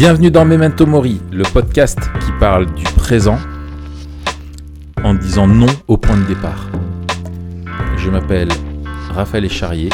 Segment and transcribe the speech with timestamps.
[0.00, 3.36] Bienvenue dans Memento Mori, le podcast qui parle du présent
[5.02, 6.70] en disant non au point de départ.
[7.96, 8.48] Je m'appelle
[9.10, 9.90] Raphaël Echarrier,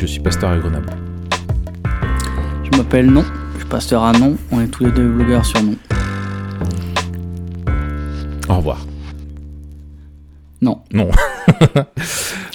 [0.00, 0.88] je suis pasteur à Grenoble.
[2.64, 5.62] Je m'appelle Non, je suis pasteur à Non, on est tous les deux blogueurs sur
[5.62, 5.76] Non.
[8.48, 8.86] Au revoir.
[10.62, 10.80] Non.
[10.94, 11.10] Non.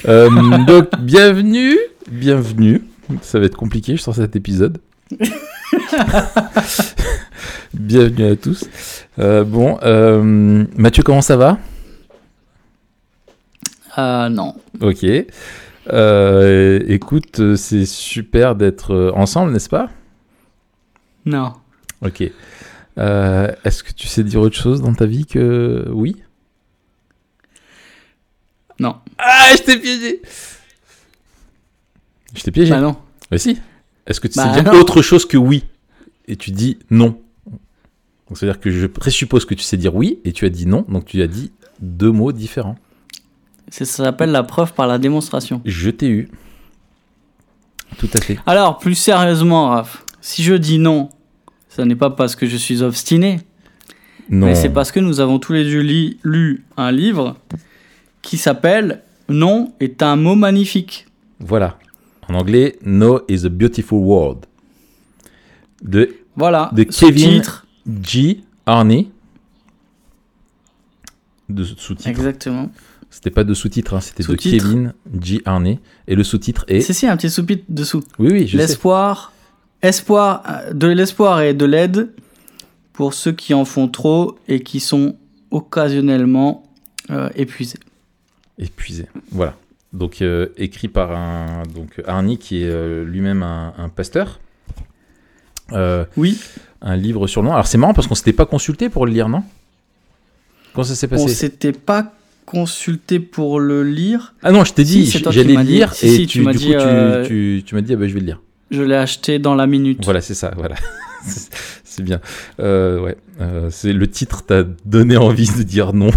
[0.08, 0.32] Euh,
[0.66, 1.78] donc, bienvenue,
[2.10, 2.82] bienvenue.
[3.22, 4.80] Ça va être compliqué, je sens cet épisode.
[7.74, 8.66] bienvenue à tous.
[9.20, 11.58] Euh, bon, euh, Mathieu, comment ça va?
[13.98, 14.56] Euh, non.
[14.82, 15.06] Ok.
[15.92, 19.90] Euh, écoute, c'est super d'être ensemble, n'est-ce pas?
[21.26, 21.54] Non.
[22.04, 22.22] Ok.
[22.22, 26.22] Est-ce que tu sais dire autre chose dans ta vie que oui?
[28.80, 28.98] Non.
[29.18, 30.22] Ah, je t'ai piégé
[32.34, 32.96] Je t'ai piégé Bah non.
[33.32, 33.60] Mais si.
[34.08, 34.80] Est-ce que tu Bah sais dire non.
[34.80, 35.64] autre chose que oui?
[36.28, 37.18] Et tu dis non.
[38.28, 40.86] Donc c'est-à-dire que je présuppose que tu sais dire oui et tu as dit non,
[40.88, 42.76] donc tu as dit deux mots différents.
[43.70, 45.62] C'est- Ça s'appelle la preuve par la démonstration.
[45.66, 46.30] Je t'ai eu.
[47.98, 48.40] Tout à fait.
[48.46, 51.10] Alors, plus sérieusement, Raph, si je dis non,
[51.70, 53.40] ce n'est pas parce que je suis obstiné,
[54.30, 54.46] Non.
[54.48, 57.38] mais c'est parce que nous avons tous les deux li- lu un livre
[58.22, 61.06] qui s'appelle Non est un mot magnifique.
[61.40, 61.78] Voilà.
[62.30, 64.46] En anglais, No is a beautiful world.
[65.82, 66.72] De Voilà.
[66.74, 67.42] De Kevin.
[68.04, 68.42] G.
[68.66, 69.10] Arney.
[71.50, 72.08] De sous-titre.
[72.10, 72.70] Exactement.
[73.10, 74.36] C'était pas de sous-titre, hein, c'était de.
[74.36, 75.42] Kevin G.
[75.46, 75.80] Arney.
[76.08, 76.82] Et le sous-titre est.
[76.82, 78.04] C'est si un petit sous-titre dessous.
[78.20, 78.58] Oui, oui, je.
[78.58, 79.34] L'espoir,
[79.82, 82.14] espoir, euh, de l'espoir et de l'aide
[82.94, 85.16] pour ceux qui en font trop et qui sont
[85.50, 86.64] occasionnellement
[87.10, 87.80] euh, épuisés.
[88.58, 89.08] Épuisé.
[89.32, 89.56] Voilà.
[89.92, 94.40] Donc euh, écrit par un donc Arnie qui est euh, lui-même un, un pasteur.
[95.74, 96.38] Euh, Oui,
[96.82, 97.54] un livre sur le nom.
[97.54, 99.44] Alors c'est marrant parce qu'on s'était pas consulté pour le lire, non?
[100.74, 101.28] Comment ça s'est on passé?
[101.34, 102.14] s'était pas
[102.46, 104.34] consulté pour le lire.
[104.44, 105.64] Ah non, je t'ai dit, Si, j'allais dit.
[105.64, 107.98] lire Si, et si, tu, tu m'as dit, tu- euh, tu, tu m'as dit ah
[107.98, 108.42] bah je vais le lire.
[108.72, 110.04] Je l'ai acheté dans la minute.
[110.04, 110.76] Voilà, c'est ça, voilà.
[111.84, 112.20] C'est- bien.
[112.60, 116.10] Euh, ouais, euh, c'est le titre t'a donné envie de dire non.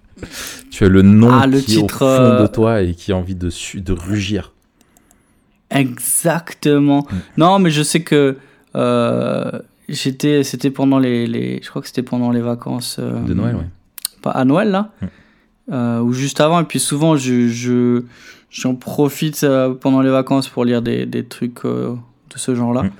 [0.70, 3.16] tu as le nom Ah, le qui est au fond de toi et qui a
[3.16, 4.52] envie de, de rugir.
[5.70, 7.06] Exactement.
[7.10, 7.16] Mm.
[7.38, 8.36] Non, mais je sais que
[9.88, 13.56] j'étais, c'était pendant les, les, je crois que c'était pendant les vacances euh, De Noël,
[13.56, 13.66] ouais.
[14.22, 14.90] pas à Noël là,
[15.72, 16.60] euh, ou juste avant.
[16.60, 18.02] Et puis souvent, je, je
[18.50, 21.94] j'en profite euh, pendant les vacances pour lire des, des trucs euh,
[22.32, 22.84] de ce genre-là.
[22.84, 22.90] Mm.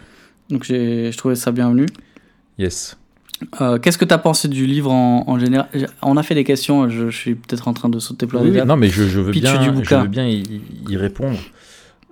[0.51, 1.87] Donc j'ai, je trouvais ça bienvenu.
[2.59, 2.97] Yes.
[3.61, 5.69] Euh, qu'est-ce que tu as pensé du livre en, en général?
[6.01, 6.89] On a fait des questions.
[6.89, 8.69] Je, je suis peut-être en train de sauter plein Oui, oui, d'étapes.
[8.69, 11.39] non, mais je, je veux Pitch bien, du je veux bien y, y répondre.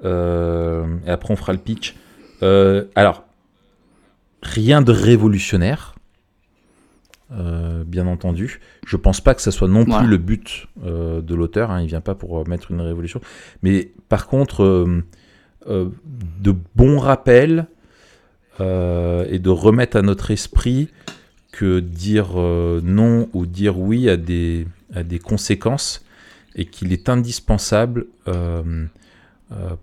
[0.05, 1.95] Euh, et après, on fera le pitch.
[2.43, 3.25] Euh, alors,
[4.45, 5.95] rien de révolutionnaire,
[7.33, 8.61] euh, bien entendu.
[8.87, 11.71] Je pense pas que ça soit non plus le but euh, de l'auteur.
[11.71, 13.21] Hein, il vient pas pour euh, mettre une révolution.
[13.63, 14.87] Mais par contre,
[15.67, 17.67] de bons rappels
[18.61, 20.91] et de remettre à notre esprit
[21.51, 26.05] que dire non ou dire oui a des, a des conséquences
[26.55, 28.07] et qu'il est indispensable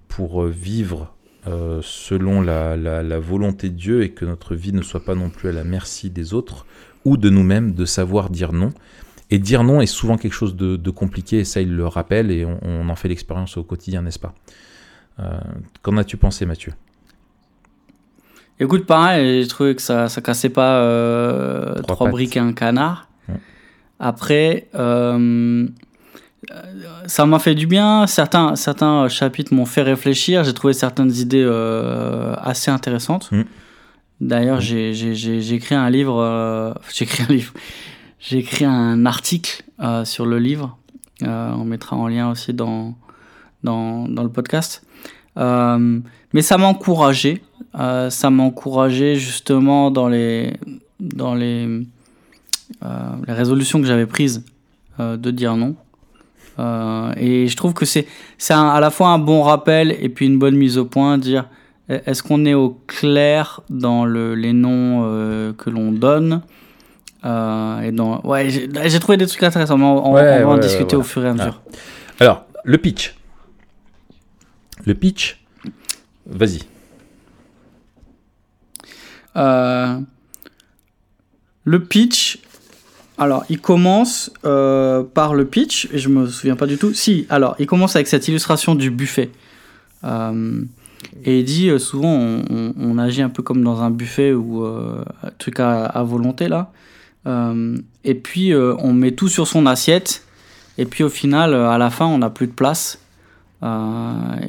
[0.08, 1.14] pour vivre
[1.48, 5.16] euh, selon la, la- la volonté de Dieu et que notre vie ne soit pas
[5.16, 6.66] non plus à la merci des autres
[7.06, 8.72] ou de nous-mêmes de savoir dire non.
[9.32, 12.32] Et dire non est souvent quelque chose de, de compliqué et ça il le rappelle
[12.32, 14.34] et on, on en fait l'expérience au quotidien, n'est-ce pas?
[15.20, 15.40] Euh,
[15.82, 16.74] Qu'en as-tu pensé Mathieu?
[18.60, 23.08] Écoute, pareil, j'ai trouvé que ça, ça cassait pas euh, Trois briques et un canard.
[23.28, 23.36] Ouais.
[24.00, 24.68] Après,
[27.08, 28.08] ça m'a fait du bien.
[28.08, 30.44] Certains, certains chapitres m'ont fait réfléchir.
[30.44, 33.30] J'ai trouvé certaines idées euh, assez intéressantes.
[34.20, 34.94] D'ailleurs, j'ai-
[35.56, 36.20] écrit un livre.
[36.20, 37.54] euh, j'ai écrit un livre.
[38.20, 40.78] J'ai écrit un article euh, sur le livre.
[41.24, 42.94] Euh, on mettra en lien aussi dans,
[43.64, 44.84] dans, dans le podcast.
[45.36, 47.42] Mais ça m'a encouragé.
[47.74, 50.54] Ça m'a encouragé justement dans les,
[51.00, 51.66] dans les,
[52.82, 54.44] les résolutions que j'avais prises
[55.00, 55.76] de dire non.
[56.62, 58.06] Euh, et je trouve que c'est
[58.50, 61.46] à la fois un bon rappel et puis une bonne mise au point, dire
[61.90, 66.42] est-ce qu'on est au clair dans le, les noms euh, que l'on donne?
[67.26, 70.54] Euh, et dans, ouais, j'ai trouvé des trucs intéressants, mais on, on- Ouais, on va
[70.54, 71.62] en discuter au fur et à mesure.
[72.20, 73.16] Alors, le pitch.
[74.86, 75.44] Le pitch.
[76.28, 76.60] Vas-y.
[81.64, 82.40] Le pitch,
[83.22, 86.92] alors il commence euh, par le pitch, et je me souviens pas du tout.
[86.96, 89.30] Si, alors il commence avec cette illustration du buffet.
[90.04, 90.64] Euh,
[91.24, 95.04] Et il dit souvent on, agit un peu comme dans un buffet ou un
[95.38, 96.72] truc à, volonté là.
[98.04, 100.26] et puis on met tout sur son assiette.
[100.80, 103.00] Et puis au final, à la fin, on n'a plus de place.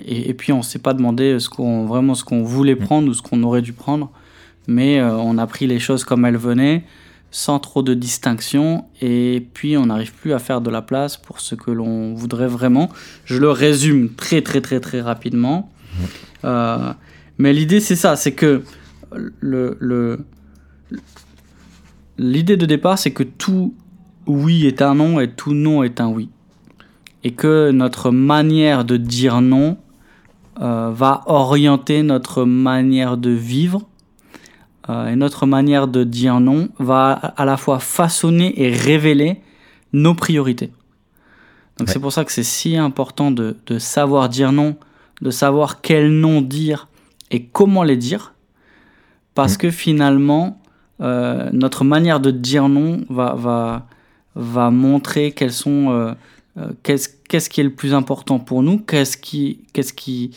[0.06, 3.62] Et, puis on s'est pas demandé vraiment ce qu'on voulait prendre ou ce qu'on aurait
[3.62, 4.10] dû prendre.
[4.66, 6.84] Mais on a pris les choses comme elles venaient
[7.32, 11.40] sans trop de distinction et puis on n'arrive plus à faire de la place pour
[11.40, 12.90] ce que l'on voudrait vraiment.
[13.24, 15.70] Je le résume très très très très rapidement.
[16.44, 16.92] Euh,
[17.38, 18.62] mais l'idée c'est ça, c'est que
[19.40, 20.26] le, le
[22.18, 23.74] l'idée de départ c'est que tout
[24.26, 26.28] oui est un non et tout non est un oui.
[27.24, 29.78] Et que notre manière de dire non
[30.60, 33.88] euh, va orienter notre manière de vivre
[34.88, 39.40] euh, et notre manière de dire non va à la fois façonner et révéler
[39.92, 40.72] nos priorités.
[41.78, 44.76] Donc c'est pour ça que c'est si important de, de, savoir dire non,
[45.20, 46.88] de savoir quel non dire
[47.30, 48.34] et comment les dire,
[49.34, 49.58] parce mm.
[49.58, 50.60] que finalement,
[51.00, 53.86] euh, notre manière de dire non va, va,
[54.34, 56.12] va montrer quels sont, euh,
[56.82, 60.36] qu'est-ce, qu'est-ce qui est le plus important pour nous, qu'est-ce qui, qu'est-ce qui,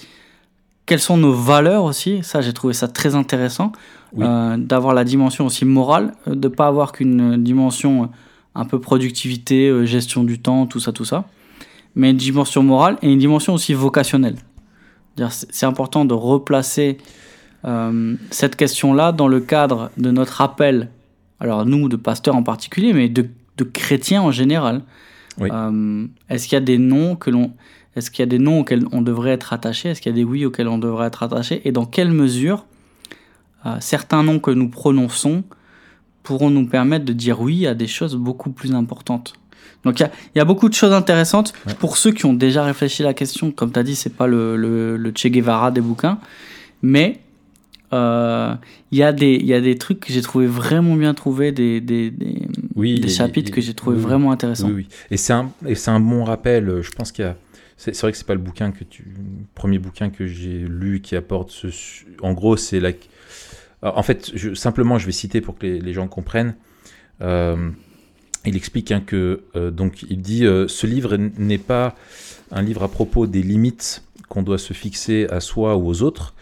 [0.86, 2.22] quelles sont nos valeurs aussi?
[2.24, 3.72] Ça, j'ai trouvé ça très intéressant.
[4.18, 8.08] Euh, d'avoir la dimension aussi morale, euh, de ne pas avoir qu'une dimension euh,
[8.56, 11.26] un peu productivité, gestion du temps, tout ça, tout ça,
[11.96, 14.38] mais une dimension morale et une dimension aussi vocationnelle.
[15.30, 16.98] C'est important de replacer
[18.30, 20.90] cette question-là dans le cadre de notre appel,
[21.40, 23.28] alors nous, de pasteurs en particulier, mais de,
[23.58, 24.84] de chrétiens en général.
[25.40, 27.52] Est-ce qu'il y a des noms que l'on...
[27.96, 29.90] Est-ce qu'il y a des noms auxquels on devrait être attaché?
[29.90, 31.62] Est-ce qu'il y a des oui auxquels on devrait être attaché?
[31.66, 32.66] Et dans quelle mesure
[33.66, 35.44] euh, certains noms que nous prononçons
[36.24, 39.34] pourront nous permettre de dire oui à des choses beaucoup plus importantes?
[39.84, 43.06] Donc il y, a, beaucoup de choses intéressantes pour ceux qui ont déjà réfléchi à
[43.06, 43.52] la question.
[43.52, 46.18] Comme tu as dit, c'est pas le, le, Che Guevara des bouquins,
[46.82, 47.20] mais
[47.94, 48.56] euh,
[48.92, 51.82] il y, a des, y a des trucs que j'ai trouvé vraiment bien trouvés, des,
[51.82, 54.68] des, des, oui, des chapitres que j'ai trouvé vraiment intéressants.
[54.68, 54.88] Oui, oui.
[55.12, 55.52] Et c'est un,
[55.88, 56.82] un bon rappel.
[56.82, 57.36] Je pense qu'il y a.
[57.78, 59.06] C'est vrai que c'est pas le bouquin que tu,
[59.54, 61.68] premier bouquin que j'ai lu qui apporte ce.
[62.22, 62.94] En gros, c'est la
[63.94, 66.56] en fait, simplement, je vais citer pour que les, gens comprennent.
[67.22, 67.70] Euh,
[68.46, 71.96] il explique hein, que euh, donc il dit euh, ce livre n'est pas
[72.52, 76.34] un livre à propos des limites qu'on doit se fixer à soi ou aux autres.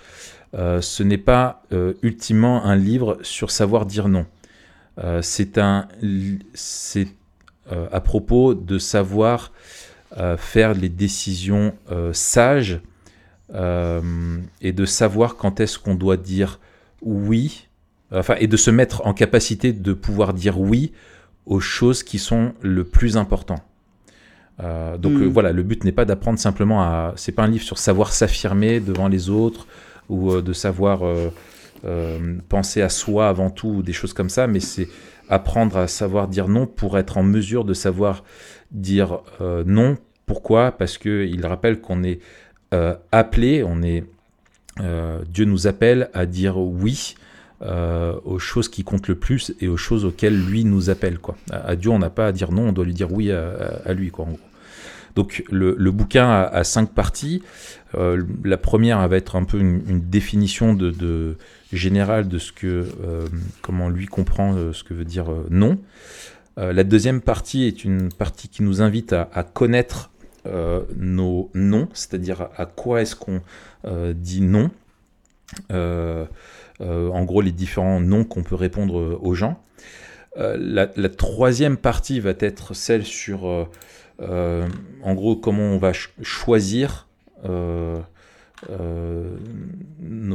[0.54, 1.64] ce n'est pas
[2.02, 4.26] ultimement un livre sur savoir dire non.
[5.22, 5.88] c'est un
[6.54, 7.08] c'est
[7.70, 9.52] à propos de savoir
[10.38, 11.74] faire les décisions
[12.12, 12.80] sages
[13.54, 16.60] et de savoir quand est-ce qu'on doit dire
[17.02, 17.68] oui,
[18.12, 20.92] enfin, et de se mettre en capacité de pouvoir dire oui
[21.46, 23.60] aux choses qui sont le plus important.
[24.60, 25.24] Euh, donc hmm.
[25.24, 27.14] euh, voilà, le but n'est pas d'apprendre simplement à.
[27.16, 29.68] C'est pas un livre sur savoir s'affirmer devant les autres
[30.10, 31.02] ou euh, de savoir
[32.48, 34.88] penser à soi avant tout ou des choses comme ça, mais c'est
[35.30, 38.24] apprendre à savoir dire non pour être en mesure de savoir
[38.72, 39.98] dire non.
[40.26, 40.72] Pourquoi?
[40.72, 42.20] Parce qu'il rappelle qu'on est
[43.12, 44.04] appelé, on est
[44.80, 47.16] euh, Dieu nous appelle à dire oui
[47.62, 51.20] euh, aux choses qui comptent le plus et aux choses auxquelles lui nous appelle.
[51.20, 51.36] Quoi.
[51.52, 54.10] À, Dieu, on n'a pas à dire non, on doit lui dire oui à, lui.
[54.10, 54.28] Quoi,
[55.16, 57.44] Donc le, bouquin a, cinq parties.
[57.96, 60.78] Euh, la première va être un peu une, définition
[61.72, 62.88] générale de ce que,
[63.62, 65.80] comment lui comprend ce que veut dire non.
[66.58, 70.12] la deuxième partie est une partie qui nous invite à, connaître
[70.46, 73.42] nos noms, c'est-à-dire à quoi est-ce qu'on
[73.86, 74.72] euh, dit non.
[75.72, 76.26] Euh,
[76.82, 79.62] euh, en gros, les différents noms qu'on peut répondre aux gens.
[80.36, 83.46] La, troisième partie va être celle sur,
[84.20, 85.92] en gros, comment on va
[86.22, 87.08] choisir
[87.44, 88.04] nos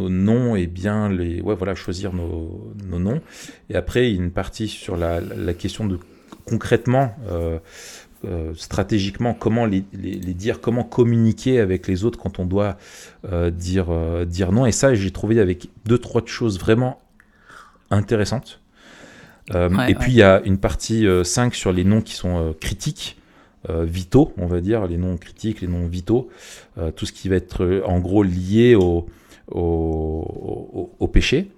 [0.09, 3.23] noms et bien les ouais voilà choisir nos, noms
[3.71, 5.21] et après une partie sur la,
[5.55, 5.99] question de
[6.45, 7.15] concrètement
[8.25, 12.77] euh, stratégiquement comment les, dire, comment communiquer avec les autres quand on doit
[13.31, 14.67] euh, dire, euh, dire non.
[14.67, 17.01] Et ça, j'ai trouvé avec deux, trois choses vraiment
[17.91, 18.61] intéressantes.
[19.55, 23.18] et puis, il y a une partie 5 sur les noms qui sont critiques.
[23.69, 26.29] Vitaux, on va dire, les noms critiques, les noms vitaux,
[26.97, 29.07] tout ce qui va être en gros lié au,
[29.51, 31.51] au, péché.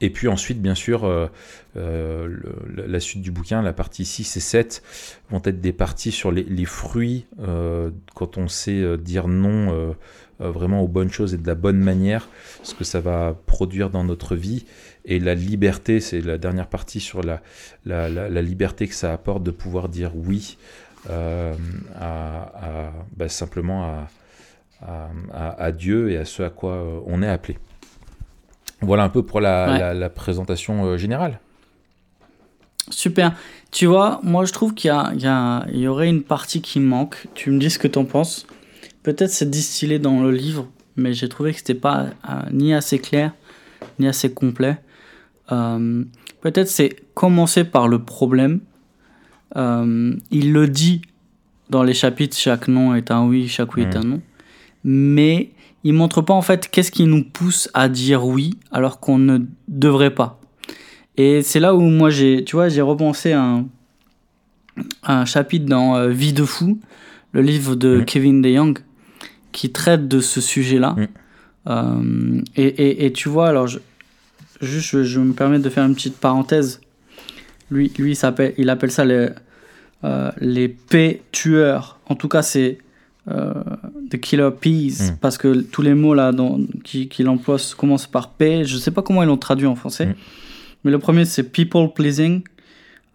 [0.00, 1.28] Et puis ensuite, bien sûr, euh,
[1.76, 2.28] euh,
[2.66, 4.82] la suite du bouquin, la partie 6 et 7,
[5.30, 9.94] vont être des parties sur les, fruits, euh, quand on sait dire non
[10.40, 12.28] vraiment aux bonnes choses et de la bonne manière,
[12.64, 14.64] ce que ça va produire dans notre vie.
[15.04, 17.40] Et la liberté, c'est la dernière partie sur la,
[17.84, 20.58] la, liberté que ça apporte de pouvoir dire oui
[21.08, 24.08] à, bah, simplement à
[24.82, 27.58] à, Dieu et à ce à quoi on est appelé.
[28.80, 31.38] Voilà un peu pour la, la, présentation générale.
[32.90, 33.34] Super.
[33.70, 37.28] Tu vois, moi je trouve qu'il y, y, y, aurait une partie qui manque.
[37.34, 38.46] Tu me dis ce que tu en penses.
[39.02, 42.06] Peut-être c'est distillé dans le livre, mais j'ai trouvé que c'était pas
[42.50, 43.32] ni assez clair,
[43.98, 44.78] ni assez complet.
[45.52, 46.04] Euh,
[46.40, 48.60] peut-être c'est commencer par le problème.
[49.56, 51.02] Euh, il le dit
[51.70, 54.20] dans les chapitres, chaque nom est un oui, chaque oui est un non.
[54.84, 55.50] Mais
[55.84, 59.38] il montre pas en fait qu'est-ce qui nous pousse à dire oui alors qu'on ne
[59.68, 60.40] devrait pas.
[61.16, 63.66] Et c'est là où moi j'ai, tu vois, j'ai repensé un,
[65.04, 66.78] un chapitre dans euh, Vie de fou,
[67.32, 68.78] le livre de Kevin DeYoung,
[69.52, 70.96] qui traite de ce sujet-là.
[72.56, 73.78] et, et, et, tu vois, alors je,
[74.60, 76.80] juste, je, me permets de faire une petite parenthèse.
[77.72, 79.28] Lui, lui il, il appelle ça les,
[80.04, 81.98] euh, les P-tueurs.
[82.08, 82.78] En tout cas, c'est
[83.30, 83.52] euh,
[84.10, 85.16] The Killer Peas, mm.
[85.20, 86.32] parce que tous les mots là
[86.84, 88.64] qu'il qui emploie commencent par P.
[88.64, 90.06] Je ne sais pas comment ils l'ont traduit en français.
[90.06, 90.14] Mm.
[90.84, 92.42] Mais le premier, c'est People Pleasing.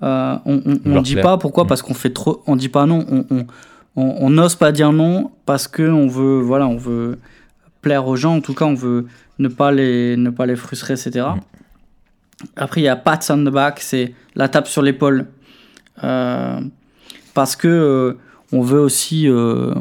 [0.04, 1.68] Euh, on ne dit pas pourquoi, mm.
[1.68, 2.42] parce qu'on fait trop.
[2.48, 3.06] On dit pas non.
[3.96, 7.18] On n'ose pas dire non parce qu'on veut, voilà, on veut
[7.82, 8.36] plaire aux gens.
[8.38, 9.08] En tout cas, on veut
[9.40, 11.26] ne pas les, ne pas les frustrer, etc.
[12.56, 15.28] Après, il y a pats on the back, c'est la tape sur l'épaule.
[16.04, 16.60] Euh,
[17.34, 18.14] parce que euh,
[18.52, 19.74] on veut aussi euh,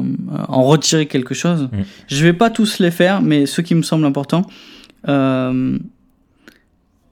[0.47, 1.69] en retirer quelque chose.
[1.71, 1.81] Mm.
[2.07, 4.45] Je vais pas tous les faire, mais ce qui me semble important,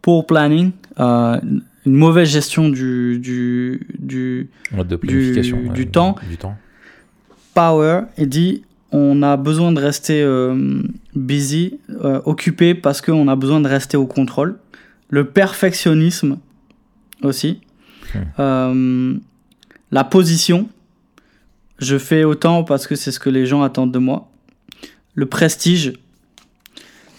[0.02, 4.50] pour planning, une mauvaise gestion du, du, du,
[5.04, 5.42] du,
[5.74, 6.16] du, temps.
[6.28, 6.58] du temps.
[7.54, 10.26] Power, il dit on a besoin de rester
[11.16, 11.80] busy,
[12.26, 14.58] occupé, parce qu'on a besoin de rester au contrôle.
[15.16, 16.40] Le perfectionnisme
[17.22, 17.62] aussi.
[18.38, 19.18] Euh,
[19.90, 20.68] la position.
[21.80, 24.30] Je fais autant parce que c'est ce que les gens attendent de moi.
[25.14, 25.94] Le prestige.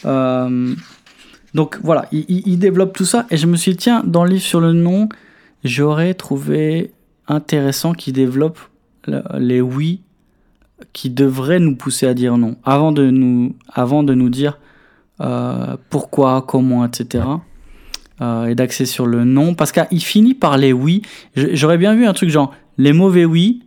[0.04, 3.24] donc voilà, il, développe tout ça.
[3.30, 5.08] Et je me suis dit, tiens, dans le livre sur le nom,
[5.64, 6.92] j'aurais trouvé
[7.28, 8.58] intéressant qu'il développe
[9.38, 10.02] les oui
[10.92, 14.58] qui devrait nous pousser à dire non, avant de nous, avant de nous dire
[15.22, 17.24] euh, pourquoi, comment, etc.
[18.23, 21.02] Euh, et d'axer sur le non, parce qu'il finit par les oui.
[21.35, 23.62] J'aurais bien vu un truc genre les mauvais oui,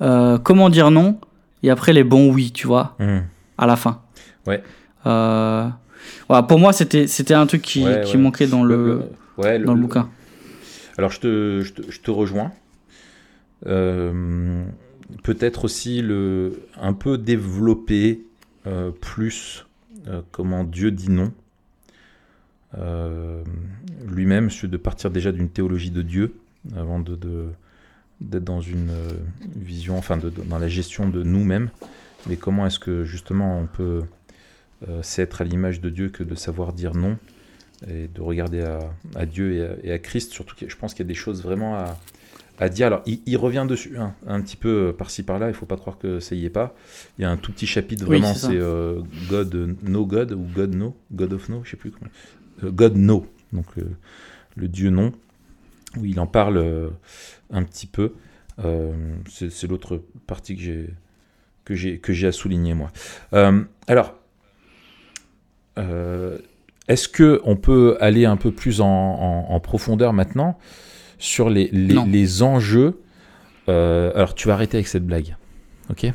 [0.00, 1.18] euh, comment dire non,
[1.64, 3.22] et après les bons oui, tu vois, hmm.
[3.56, 4.00] à la fin.
[4.46, 4.62] Ouais.
[5.04, 9.02] voilà, pour moi, c'était un truc qui, qui manquait dans le,
[9.36, 10.08] dans le, bouquin.
[10.96, 12.52] Alors, je te, je te, je te rejoins.
[13.66, 14.64] Euh,
[15.22, 18.22] peut-être aussi le, un peu développer
[18.66, 19.66] euh, plus
[20.06, 21.32] euh, comment Dieu dit non.
[22.76, 23.42] Euh,
[24.06, 26.34] lui-même, de partir déjà d'une théologie de Dieu
[26.76, 27.48] avant de,
[28.20, 28.92] d'être dans une
[29.56, 31.70] vision, enfin dans la gestion de nous-mêmes.
[32.26, 34.02] Mais comment est-ce que justement on peut
[35.02, 37.16] s'être à l'image de Dieu que de savoir dire non
[37.88, 38.62] et de regarder
[39.14, 40.32] à, Dieu et à, et à, Christ?
[40.32, 41.96] Surtout que je pense qu'il y a des choses vraiment à,
[42.60, 42.86] à dire.
[42.86, 45.48] Alors, il, revient dessus hein, un petit peu euh, par-ci par-là.
[45.48, 46.74] Il faut pas croire que ça y est pas.
[47.18, 48.34] Il y a un tout petit chapitre vraiment.
[48.34, 52.10] c'est euh, God No God ou God No, God of No, je sais plus comment.
[52.62, 53.66] Euh, God No, donc
[54.56, 55.12] le Dieu non,
[55.96, 56.90] où il en parle
[57.50, 58.12] un petit peu.
[59.28, 60.90] c'est l'autre partie que j'ai
[61.64, 62.90] que j'ai que j'ai à souligner moi.
[63.86, 64.14] alors.
[66.88, 70.58] Est-ce que on peut aller un peu plus en profondeur maintenant
[71.18, 73.00] sur les, les, enjeux.
[73.68, 75.36] Euh, alors, tu vas arrêter avec cette blague.
[75.90, 76.06] Ok?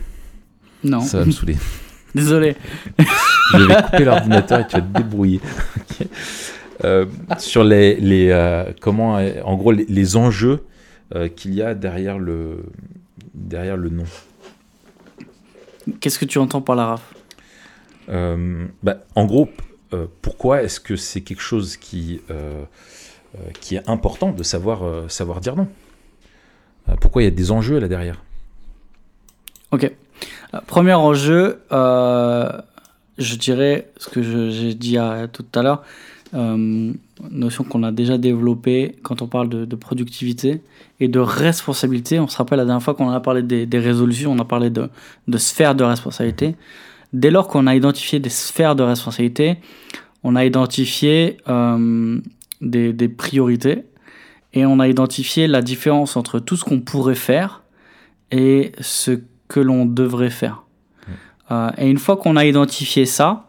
[0.84, 1.02] Non.
[1.02, 1.58] Ça va me saouler.
[2.16, 2.56] Désolé.
[3.52, 5.42] Je vais couper l'ordinateur et tu vas te débrouiller.
[6.84, 7.06] Euh,
[7.38, 9.14] sur les, les euh, comment,
[9.46, 10.66] en gros, les, enjeux
[11.38, 12.66] qu'il y a derrière le,
[13.34, 14.04] derrière le nom.
[16.02, 17.14] Qu'est-ce que tu entends par la RAF
[18.82, 19.48] bah, En gros,
[20.22, 22.20] pourquoi est-ce que c'est quelque chose qui
[23.36, 25.68] euh, qui est important de savoir, euh, savoir dire non?
[26.88, 28.22] Euh, pourquoi il y a des enjeux là derrière?
[29.72, 29.92] Ok.
[30.68, 31.60] Premier enjeu,
[33.17, 34.98] je dirais ce que j'ai dit
[35.32, 35.84] tout à l'heure,
[36.34, 40.62] notion qu'on a déjà développée quand on parle de, productivité
[41.00, 42.20] et de responsabilité.
[42.20, 44.89] On se rappelle la dernière fois qu'on a parlé des, résolutions, on a parlé de,
[45.27, 46.55] de sphères de responsabilité.
[47.13, 49.58] Dès lors qu'on a identifié des sphères de responsabilité,
[50.24, 51.38] on a identifié
[52.62, 53.84] des, priorités
[54.53, 57.63] et on a identifié la différence entre tout ce qu'on pourrait faire
[58.32, 60.63] et ce que l'on devrait faire.
[61.54, 61.56] Mmh.
[61.56, 63.46] Euh, et une fois qu'on a identifié ça,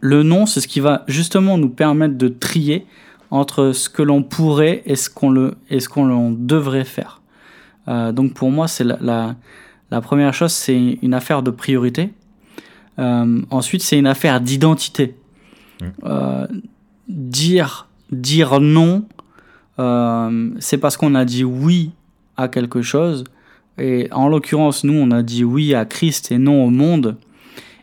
[0.00, 2.86] le nom, c'est ce qui va justement nous permettre de trier
[3.30, 7.20] entre ce que l'on pourrait et ce qu'on le, et ce qu'on devrait faire.
[7.88, 9.36] Euh, donc pour moi, c'est la,
[9.90, 12.12] La première chose, c'est une affaire de priorité.
[12.98, 15.16] Euh, ensuite, c'est une affaire d'identité.
[15.80, 15.86] Mm.
[16.04, 16.46] Euh,
[17.08, 19.04] dire, dire non,
[20.58, 21.92] c'est parce qu'on a dit oui
[22.36, 23.24] à quelque chose.
[23.80, 27.16] Et en l'occurrence, nous, on a dit oui à Christ et non au monde.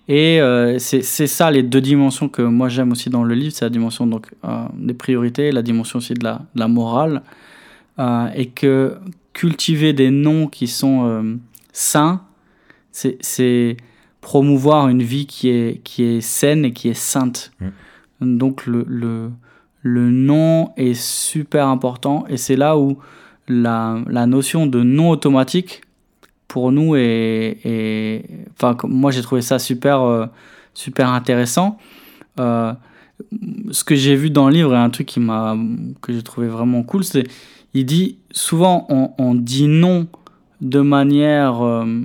[0.08, 3.66] Et euh, c'est ça les deux dimensions que moi j'aime aussi dans le livre, c'est
[3.66, 7.22] la dimension donc euh, des priorités, la dimension aussi de la, de la morale,
[8.00, 8.98] Euh, et que
[9.34, 11.38] cultiver des noms qui sont
[11.74, 12.22] sains,
[12.92, 13.78] c'est-
[14.22, 17.52] promouvoir une vie qui est, qui est saine et qui est sainte.
[18.22, 19.32] Donc le, le,
[19.84, 22.98] le nom est super important et c'est là où
[23.48, 25.82] la, la notion de non automatique
[26.48, 28.24] pour nous est-
[28.54, 30.26] enfin moi j'ai trouvé ça super euh,
[30.74, 31.78] super intéressant
[32.40, 32.72] Euh,
[33.72, 35.58] ce que j'ai vu dans le livre et un truc qui m'a
[36.04, 37.24] que j'ai trouvé vraiment cool c'est
[37.74, 40.06] il dit souvent on, on dit non
[40.62, 42.02] de manière euh,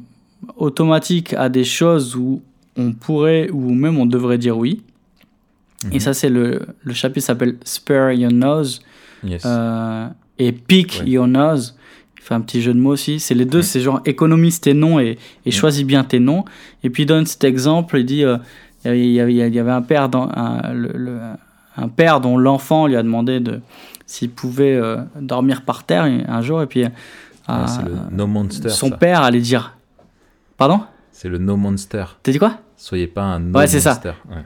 [0.56, 2.40] automatique à des choses où
[2.78, 4.82] on pourrait ou même on devrait dire oui
[5.92, 8.80] et ça c'est le, le chapitre s'appelle spare your nose
[9.24, 9.44] Yes.
[10.38, 11.76] et pick your nose.
[12.22, 13.18] Fait un petit jeu de mots aussi.
[13.18, 15.18] C'est les deux, c'est genre économise tes noms et,
[15.50, 16.44] choisis bien tes noms.
[16.84, 18.36] Et puis il donne cet exemple, il dit euh,
[18.84, 21.18] il y avait- il y un père, dans, un, le- le-
[21.76, 23.60] un père dont l'enfant lui a demandé de
[24.06, 26.88] s'il pouvait euh, dormir par terre un jour et puis euh,
[27.48, 28.68] le No Monster.
[28.68, 28.96] son ça.
[28.98, 29.76] père allait dire
[30.56, 30.80] pardon?
[31.10, 32.04] C'est le No Monster.
[32.22, 32.58] t'as dit quoi?
[32.76, 33.90] Soyez pas un No Ouais, ça.
[33.94, 34.12] Monster.
[34.30, 34.42] Ouais.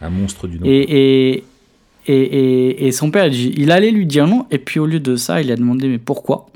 [0.00, 0.66] Un monstre du nom.
[0.66, 1.44] Et, et,
[2.06, 5.14] et, et, et son père, il allait lui dire non, et puis au lieu de
[5.16, 6.46] ça, il a demandé mais pourquoi?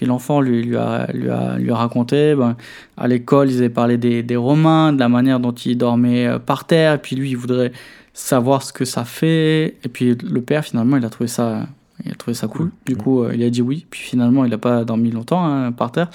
[0.00, 2.56] Puis l'enfant lui, lui, a, lui, a, lui a raconté, ben,
[2.96, 6.38] à l'école, ils avaient parlé des, des Romains, de la manière dont ils dormaient euh,
[6.38, 7.70] par terre, et puis lui, il voudrait
[8.14, 9.76] savoir ce que ça fait.
[9.84, 11.66] Et puis le père, finalement, il a trouvé ça,
[12.02, 12.70] il a trouvé ça cool.
[12.86, 13.84] Du coup, euh, il a dit oui.
[13.90, 16.08] Puis finalement, il n'a pas dormi longtemps hein, par terre.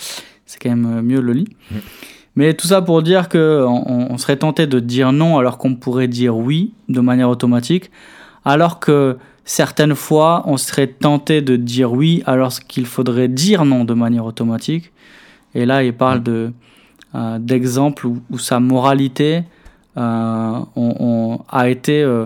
[0.47, 1.55] C'est quand même euh, mieux le lit.
[2.35, 5.75] Mais tout ça pour dire que on, on serait tenté de dire non alors qu'on
[5.75, 7.91] pourrait dire oui de manière automatique,
[8.45, 13.85] alors que certaines fois on serait tenté de dire oui alors qu'il faudrait dire non
[13.85, 14.91] de manière automatique.
[15.53, 16.51] Et là, il parle de
[17.15, 19.43] euh, d'exemples où, où sa moralité
[19.97, 22.25] euh, on- on a été euh,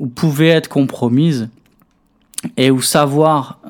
[0.00, 1.48] ou pouvait être compromise
[2.56, 3.60] et où savoir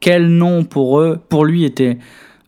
[0.00, 1.98] quel nom pour eux, pour lui était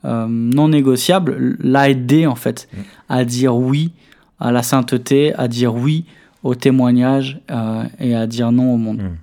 [0.04, 2.80] non négociable, l'a aidé en fait Mm.
[3.08, 3.92] à dire oui
[4.40, 6.04] à la sainteté, à dire oui
[6.42, 9.02] au témoignage euh, et à dire non au monde.
[9.02, 9.16] Mm.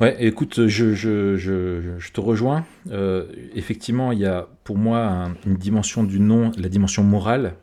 [0.00, 2.64] Ouais, écoute, je, je, je, te rejoins.
[2.92, 7.54] Euh, effectivement, il y a pour moi un- une dimension du nom, la dimension morale,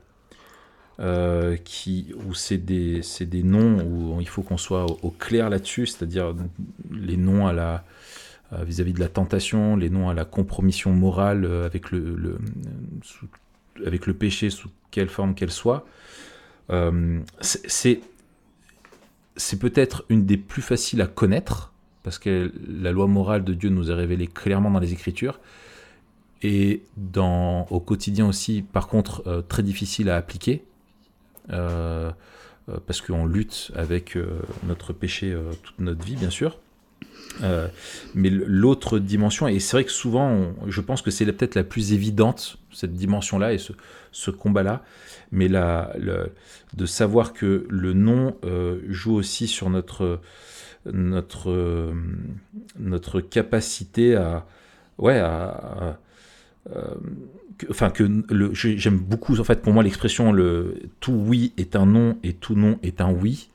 [0.99, 5.87] euh, qui, où c'est des, des noms où il faut qu'on soit au, clair là-dessus,
[5.87, 6.35] c'est-à-dire
[6.91, 7.49] les noms
[8.65, 12.37] vis-à-vis de la tentation, les noms à la compromission morale avec le,
[13.85, 15.85] avec le péché sous quelle forme qu'elle soit.
[16.71, 18.01] Euh, c'est-
[19.37, 21.71] c'est peut-être une des plus faciles à connaître,
[22.03, 25.39] parce que la loi morale de Dieu nous est révélée clairement dans les Écritures,
[26.41, 30.63] et dans, au quotidien aussi, par contre, euh, très difficile à appliquer,
[31.51, 32.11] euh,
[32.87, 34.17] parce qu'on lutte avec
[34.65, 36.59] notre péché toute notre vie, bien sûr.
[37.43, 37.67] Euh,
[38.13, 41.93] mais l'autre dimension, et c'est vrai que souvent, je pense que c'est peut-être la plus
[41.93, 44.83] évidente, cette dimension-là et ce, combat-là,
[45.31, 45.93] mais la,
[46.73, 50.19] de savoir que le nom euh, joue aussi sur notre,
[53.29, 54.45] capacité à.
[54.97, 55.91] Ouais, euh,
[57.69, 58.05] Enfin, que
[58.53, 62.55] j'aime beaucoup, en fait, pour moi, l'expression le tout oui est un non et tout
[62.55, 63.49] non est un oui.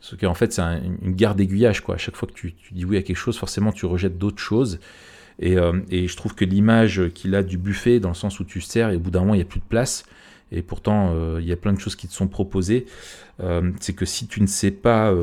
[0.00, 1.96] Parce qu'en fait, c'est un- une garde d'aiguillage, quoi.
[1.96, 4.42] À chaque fois que tu, tu dis oui à quelque chose, forcément, tu rejettes d'autres
[4.42, 4.80] choses.
[5.38, 8.44] Et, euh, et je trouve que l'image qu'il a du buffet, dans le sens où
[8.44, 10.04] tu sers et au bout d'un moment, il n'y a plus de place,
[10.52, 12.86] et pourtant, euh, il y a plein de choses qui te sont proposées,
[13.42, 15.14] euh, c'est que si tu ne sais pas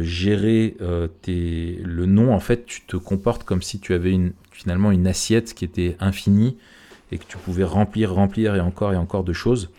[0.00, 0.76] gérer
[1.22, 5.06] tes, le nom, en fait, tu te comportes comme si tu avais une, finalement une
[5.06, 6.56] assiette qui était infinie
[7.12, 9.70] et que tu pouvais remplir, remplir et encore et encore de choses.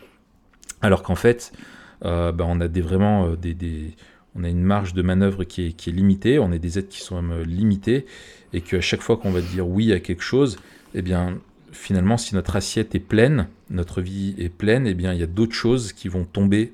[0.82, 1.54] Alors qu'en fait,
[2.02, 3.94] bah, on a des, vraiment des-
[4.36, 7.22] on a une marge de manœuvre qui est, limitée, on est des êtres qui sont
[7.22, 8.06] même euh, limités,
[8.54, 10.58] et qu'à chaque fois qu'on va dire oui à quelque chose,
[10.94, 11.38] eh bien,
[11.72, 15.28] finalement, si notre assiette est pleine, notre vie est pleine, eh bien, il y a
[15.28, 16.74] d'autres choses qui vont tomber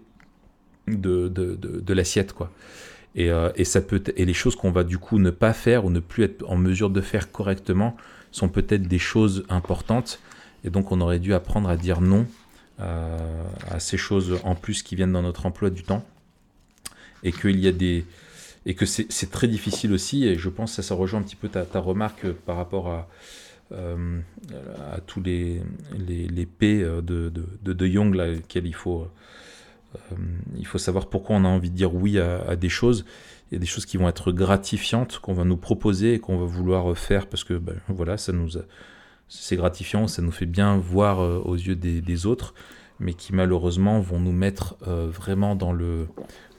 [0.87, 2.51] de, l'assiette, quoi.
[3.15, 6.23] Et, euh, et les choses qu'on va du coup ne pas faire ou ne plus
[6.23, 7.97] être en mesure de faire correctement
[8.31, 10.19] sont peut-être des choses importantes.
[10.63, 12.27] Et donc, on aurait dû apprendre à dire non
[12.79, 16.05] euh, à ces choses en plus qui viennent dans notre emploi du temps.
[17.23, 18.05] Et qu'il y a des,
[18.65, 20.25] et que c'est très difficile aussi.
[20.25, 22.89] Et je pense que ça, ça rejoint un petit peu ta, ta remarque par rapport
[22.89, 23.07] à,
[23.71, 25.61] à tous les,
[25.97, 29.07] les, les P de, de, de, de Jung, là, il faut,
[30.57, 33.05] il faut savoir pourquoi on a envie de dire oui à, des choses.
[33.51, 36.37] Il y a des choses qui vont être gratifiantes, qu'on va nous proposer et qu'on
[36.37, 38.49] va vouloir faire parce que ben, voilà, ça nous
[39.29, 42.53] c'est gratifiant, ça nous fait bien voir aux yeux des, des autres
[42.99, 46.07] mais qui malheureusement vont nous mettre euh, vraiment dans le,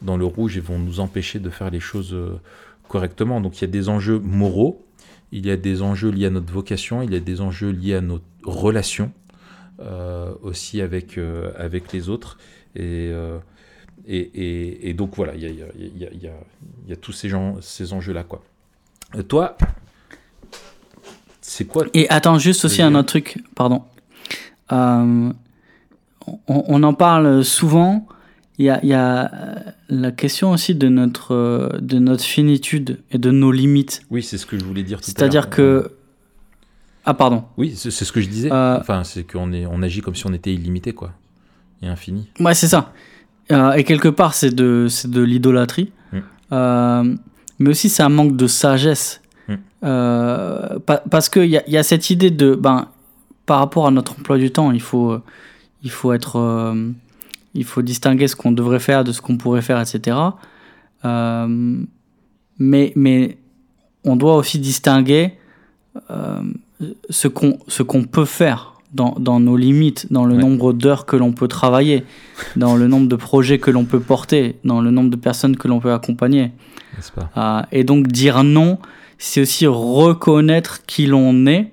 [0.02, 2.40] dans le rouge et vont nous empêcher de faire les choses euh,
[2.88, 3.40] correctement.
[3.40, 4.84] Donc il y a des enjeux moraux,
[5.32, 7.94] il y a des enjeux liés à notre vocation, il y a des enjeux liés
[7.94, 9.12] à notre relation
[9.80, 11.18] euh, aussi avec,
[11.56, 12.38] avec les autres.
[12.74, 13.12] Et,
[14.06, 16.30] et, et, donc voilà, il y a, y, a, y, a,
[16.88, 18.24] y a, tous ces, gens, ces enjeux-là.
[18.24, 18.42] quoi.
[19.26, 19.56] toi,
[21.48, 23.82] c'est quoi Et attends, juste aussi un autre truc, pardon.
[24.70, 25.32] Euh,
[26.46, 28.06] on, en parle souvent.
[28.58, 34.02] Il y a, la question aussi de notre, de notre finitude et de nos limites.
[34.10, 35.92] Oui, c'est ce que je voulais dire C'est-à-dire que.
[37.04, 37.44] Ah, pardon.
[37.56, 38.52] Oui, c'est ce que je disais.
[38.52, 41.12] Euh, enfin, c'est qu'on on agit comme si on était illimité, quoi.
[41.82, 42.28] Et infini.
[42.40, 42.92] Ouais, c'est ça.
[43.52, 45.92] Euh, et quelque part, c'est de, de l'idolâtrie.
[46.12, 46.18] Mm.
[46.52, 47.14] Euh,
[47.60, 49.22] mais aussi, c'est un manque de sagesse.
[49.48, 49.54] Mm.
[51.10, 52.54] parce qu'il y a, y a cette idée de.
[52.54, 52.88] Ben,
[53.46, 55.18] par rapport à notre emploi du temps, il faut
[55.82, 56.90] il faut être, euh,
[57.54, 60.16] il faut distinguer ce qu'on devrait faire de ce qu'on pourrait faire, etc.
[61.04, 61.76] Euh,
[62.58, 63.38] mais, mais
[64.04, 65.34] on doit aussi distinguer
[66.10, 66.40] euh,
[67.10, 71.48] ce qu'on peut faire dans, dans, nos limites, dans le nombre d'heures que l'on peut
[71.48, 72.04] travailler,
[72.56, 75.68] dans le nombre de projets que l'on peut porter, dans le nombre de personnes que
[75.68, 76.52] l'on peut accompagner.
[77.72, 78.78] et donc dire non,
[79.18, 81.72] c'est aussi reconnaître qui l'on est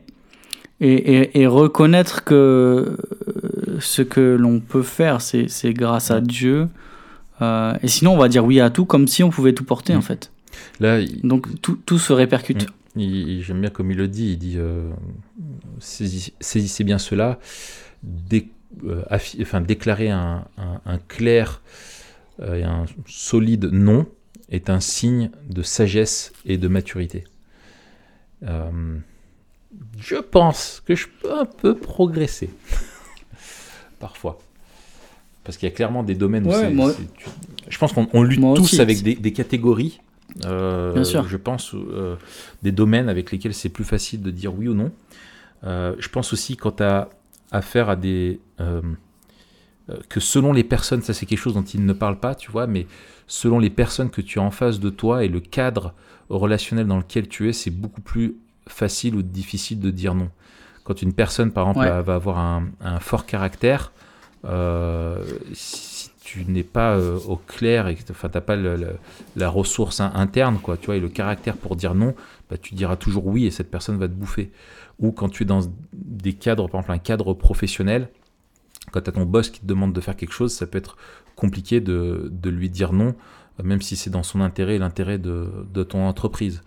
[0.82, 2.98] et, et, reconnaître que
[3.80, 6.68] ce que l'on peut faire, c'est grâce à Dieu.
[7.42, 9.96] Euh, et sinon, on va dire oui à tout, comme si on pouvait tout porter,
[9.96, 10.04] en mm.
[10.04, 10.32] fait.
[10.80, 12.68] Là, Donc, tout, tout, se répercute.
[12.96, 13.42] Mm.
[13.42, 14.90] J'aime bien comme il le dit, il dit euh,
[15.80, 17.40] saisissez bien cela,
[18.34, 19.04] euh,
[19.42, 21.62] enfin, déclarer un, un, clair
[22.42, 24.08] et un solide non
[24.50, 27.26] est un signe de sagesse et de maturité.
[30.00, 32.50] je pense que je peux un peu progresser
[34.06, 34.38] parfois.
[35.44, 36.52] Parce qu'il y a clairement des domaines où
[37.68, 40.00] Je pense qu'on lutte tous avec des, catégories.
[40.46, 41.28] Euh, Bien sûr.
[41.28, 42.16] Je pense euh,
[42.62, 44.92] des domaines avec lesquels c'est plus facile de dire oui ou non.
[45.64, 47.10] Euh, je pense aussi quand tu as
[47.52, 48.40] affaire à des.
[50.10, 52.68] que selon les personnes, ça c'est quelque chose dont ils ne parlent pas, tu vois,
[52.68, 52.86] mais
[53.26, 55.96] selon les personnes que tu as en face de toi et le cadre
[56.30, 58.36] relationnel dans lequel tu es, c'est beaucoup plus
[58.68, 60.30] facile ou difficile de dire non.
[60.86, 63.95] Quand une personne, par exemple, va avoir un, fort caractère, euh,
[65.54, 70.02] si tu n'es pas euh, au clair et que enfin, tu n'as pas la ressource
[70.02, 72.16] interne, quoi, tu vois, et le caractère pour dire non,
[72.50, 74.52] bah, tu diras toujours oui et cette personne va te bouffer.
[75.00, 75.62] Ou quand tu es dans
[75.94, 78.10] des cadres, par exemple un cadre professionnel,
[78.92, 80.98] quand tu as ton boss qui te demande de faire quelque chose, ça peut être
[81.36, 83.16] compliqué de, de lui dire non,
[83.64, 86.64] même si c'est dans son intérêt et l'intérêt de, de, ton entreprise.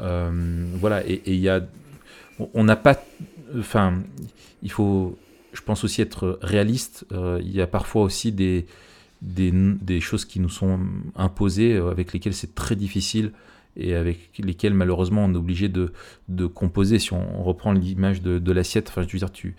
[0.00, 1.60] Euh, voilà, et il y a.
[2.54, 3.02] On n'a pas
[3.58, 4.02] enfin,
[4.62, 5.18] il faut,
[5.52, 7.06] je pense aussi être réaliste.
[7.12, 8.66] Euh, il y a parfois aussi des,
[9.22, 10.80] des, choses qui nous sont
[11.16, 13.32] imposées, euh, avec lesquelles c'est très difficile
[13.76, 15.92] et avec lesquelles malheureusement on est obligé de,
[16.28, 16.98] de composer.
[16.98, 19.54] Si on, reprend l'image de, l'assiette, enfin, je veux dire, tu,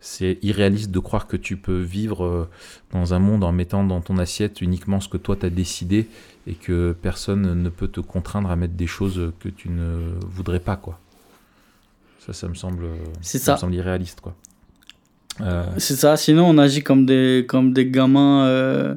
[0.00, 2.48] c'est irréaliste de croire que tu peux vivre euh,
[2.92, 6.08] dans un monde en mettant dans ton assiette uniquement ce que toi tu as décidé
[6.46, 10.60] et que personne ne peut te contraindre à mettre des choses que tu ne voudrais
[10.60, 10.98] pas, quoi.
[12.20, 12.86] Ça, ça me semble,
[13.22, 14.34] ça, Me semble irréaliste, quoi.
[15.40, 16.16] Euh, c'est ça.
[16.16, 18.94] Sinon, on agit comme des, comme des gamins euh,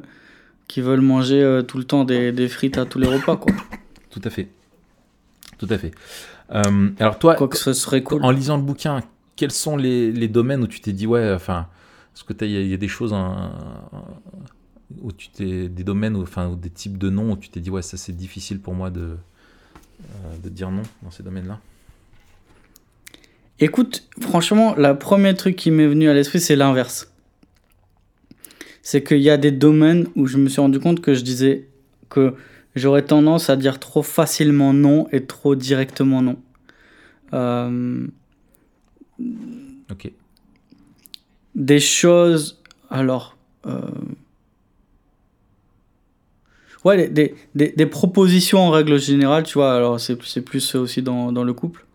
[0.68, 3.52] qui veulent manger euh, tout le temps des, des, frites à tous les repas, quoi.
[4.10, 4.48] Tout à fait.
[5.58, 5.92] Tout à fait.
[6.50, 8.24] alors toi, quoi que ce serait cool.
[8.24, 9.00] en lisant le bouquin,
[9.36, 11.68] quels sont les, les domaines où tu t'es dit ouais, enfin,
[12.14, 13.14] est-ce que il y, a des choses
[15.00, 17.70] où tu t'es des domaines ou enfin des types de noms où tu t'es dit
[17.70, 19.16] ouais, ça c'est difficile pour moi de
[20.42, 21.58] de dire non dans ces domaines-là?
[23.62, 27.12] Écoute, franchement, le premier truc qui m'est venu à l'esprit, c'est l'inverse.
[28.82, 31.68] C'est qu'il y a des domaines où je me suis rendu compte que je disais
[32.10, 32.34] que
[32.74, 36.38] j'aurais tendance à dire trop facilement non et trop directement non.
[37.34, 38.04] Euh,
[39.92, 40.10] ok.
[41.54, 42.60] Des choses.
[42.90, 43.36] Alors.
[43.66, 43.78] Euh,
[46.84, 49.76] ouais, des, des, des, propositions en règle générale, tu vois.
[49.76, 51.86] Alors, c'est plus aussi dans, dans le couple.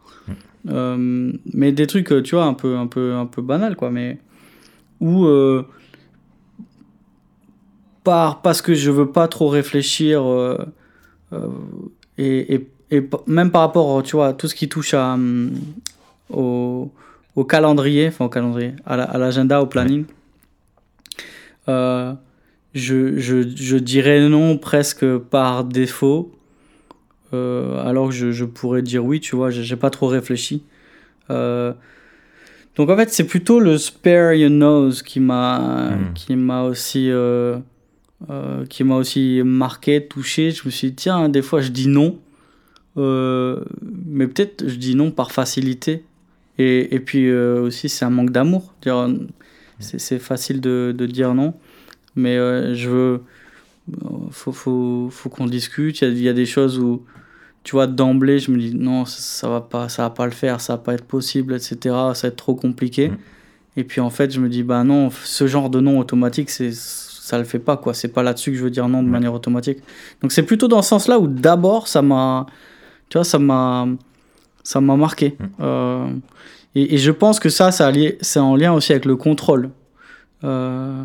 [0.70, 3.90] Euh, mais des trucs, tu vois, un peu, un peu, un peu banal, quoi.
[3.92, 4.20] Mais
[5.00, 5.66] où euh,
[8.04, 10.58] par, parce que je veux pas trop réfléchir euh,
[12.18, 15.18] et, et, et, même par rapport, tu vois, à tout ce qui touche à,
[16.30, 16.92] au,
[17.36, 20.06] au calendrier, enfin au calendrier, à l'agenda, au planning,
[21.70, 22.14] euh,
[22.74, 26.37] je, je, je, dirais non presque par défaut, euh,
[27.34, 30.64] alors que je, je, pourrais dire oui, tu vois, j'ai pas trop réfléchi.
[31.30, 31.74] Euh,
[32.78, 36.14] donc en fait, c'est plutôt le spare your nose qui m'a hmm.
[36.14, 37.58] qui m'a aussi euh,
[38.30, 40.52] euh, qui m'a aussi marqué, touché.
[40.52, 42.20] Je me suis dit tiens, des fois je dis non,
[42.98, 43.64] euh,
[44.06, 46.04] mais peut-être je dis non par facilité.
[46.60, 48.74] Et, et puis aussi c'est un manque d'amour.
[49.80, 51.54] C'est facile de, de, dire non,
[52.16, 52.36] mais
[52.76, 53.22] je veux
[54.30, 56.02] faut faut faut qu'on discute.
[56.02, 57.04] Il y, y, a des choses où
[57.68, 60.62] tu vois, d'emblée, je me dis non, ça, va pas, ça va pas le faire,
[60.62, 61.76] ça va pas être possible, etc.
[61.84, 63.10] Ça va être trop compliqué.
[63.10, 63.18] Mm.
[63.76, 66.72] Et puis en fait, je me dis bah non, ce genre de non automatique, c'est
[66.72, 67.94] ça le fait pas quoi.
[67.94, 69.80] C'est pas là-dessus que je veux dire non de manière automatique.
[70.22, 72.46] Donc c'est plutôt dans ce sens-là où d'abord ça m'a,
[73.10, 73.86] tu vois, ça m'a,
[74.64, 75.36] ça m'a marqué.
[75.38, 75.46] Mm.
[75.60, 76.08] Euh,
[76.74, 79.72] et, je pense que ça, ça c'est en lien aussi avec le contrôle.
[80.46, 81.04] Euh,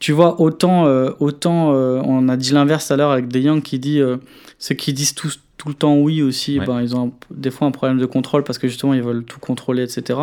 [0.00, 3.62] tu vois, autant, euh, autant on a dit l'inverse tout à l'heure avec Des Young
[3.62, 4.00] qui dit
[4.58, 7.70] ceux qui disent tous tout le temps oui aussi, ben, ils ont des fois un
[7.70, 10.18] problème de contrôle parce que justement ils veulent tout contrôler, etc.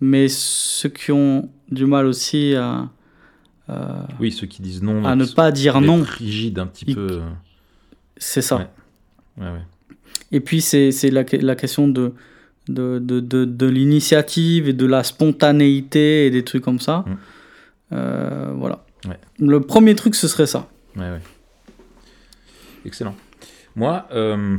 [0.00, 2.88] Mais ceux qui ont du mal aussi à.
[4.18, 5.04] oui, ceux qui disent non.
[5.04, 6.02] À ne pas dire non.
[6.02, 7.20] Rigide un petit peu.
[8.16, 8.70] C'est ça.
[10.32, 12.12] et puis c'est la, la question de,
[12.68, 17.04] de, de, de, de l'initiative et de la spontanéité et des trucs comme ça.
[17.06, 17.16] Mm.
[17.92, 18.85] Euh, voilà.
[19.38, 20.68] Le premier truc, ce serait ça.
[22.84, 23.16] Excellent.
[23.74, 24.56] Moi, euh,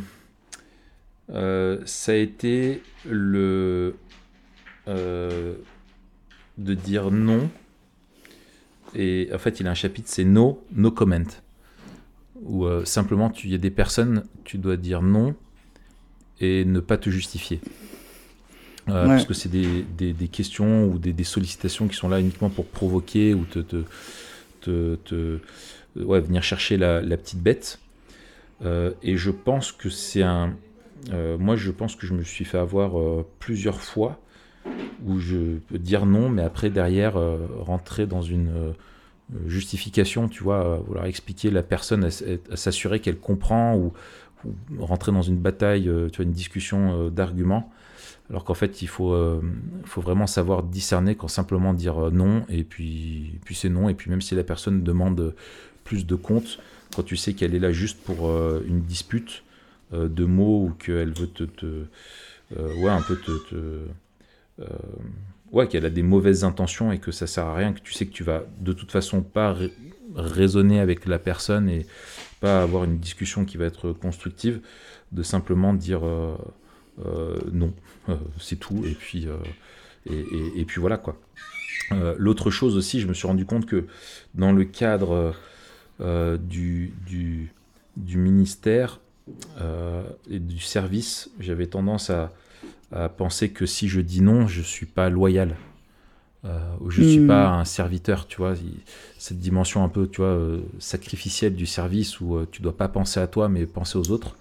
[1.31, 3.95] euh, ça a été le
[4.87, 5.55] euh,
[6.57, 7.49] de dire non.
[8.95, 11.23] Et en fait, il a un chapitre, c'est no, no comment.
[12.43, 15.35] Ou simplement, il y a des personnes, tu dois dire non
[16.39, 17.59] et ne pas te justifier.
[18.85, 19.83] Parce que c'est des,
[20.13, 23.83] des, questions ou des, des, sollicitations qui sont là uniquement pour provoquer ou te, te,
[24.67, 25.39] te,
[25.95, 27.79] venir chercher la, petite bête.
[28.63, 30.55] Euh, et je pense que c'est un.
[31.13, 34.19] Euh, moi, je pense que je me suis fait avoir euh, plusieurs fois
[35.05, 37.13] où je peux dire non, mais après, derrière,
[37.59, 38.73] rentrer dans une
[39.45, 43.93] justification, tu vois, vouloir expliquer la personne, à, s'assurer qu'elle comprend ou,
[44.79, 47.71] rentrer dans une bataille, tu vois, une discussion d'arguments.
[48.29, 49.15] Alors qu'en fait, il faut,
[49.85, 54.09] faut vraiment savoir discerner quand simplement dire non, et puis, puis c'est non, et puis
[54.09, 55.33] même si la personne demande
[55.85, 56.59] plus de compte,
[56.95, 59.43] quand tu sais qu'elle est là juste pour euh, une dispute
[59.93, 61.85] euh, de mots ou qu'elle veut te, euh,
[62.81, 63.85] ouais, un peu te,
[65.51, 68.05] ouais, qu'elle a des mauvaises intentions et que ça sert à rien, que tu sais
[68.05, 69.55] que tu vas de toute façon pas
[70.15, 71.85] raisonner avec la personne et
[72.41, 74.59] pas avoir une discussion qui va être constructive,
[75.11, 76.01] de simplement dire
[77.51, 77.73] non,
[78.39, 79.27] c'est tout, et puis,
[80.09, 81.19] et, et, puis voilà quoi.
[82.17, 83.85] L'autre chose aussi, je me suis rendu compte que
[84.35, 85.35] dans le cadre
[85.99, 87.51] euh, du, du,
[87.95, 88.99] du, ministère
[89.59, 92.31] euh, et du service, j'avais tendance à,
[92.91, 95.55] à, penser que si je dis non, je suis pas loyal.
[96.45, 97.27] Euh, ou je ne suis hmm.
[97.27, 98.53] pas un serviteur, tu vois,
[99.17, 100.39] cette dimension un peu, tu vois,
[100.77, 104.35] sacrificielle du service où tu dois pas penser à toi mais penser aux autres.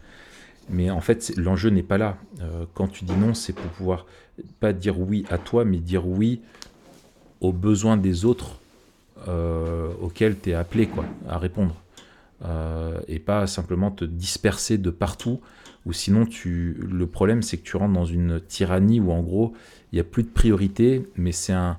[0.69, 2.19] Mais en fait, l'enjeu n'est pas là.
[2.75, 4.07] quand tu dis non, c'est pour pouvoir
[4.61, 6.41] pas dire oui à toi, mais dire oui
[7.41, 8.59] aux besoins des autres
[9.29, 11.75] euh, auquel tu es appelé quoi, à répondre.
[12.45, 15.41] Euh, et pas simplement te disperser de partout,
[15.87, 19.55] ou sinon tu, le problème c'est que tu rentres dans une tyrannie où en gros
[19.91, 21.79] il n'y a plus de priorité, mais c'est un,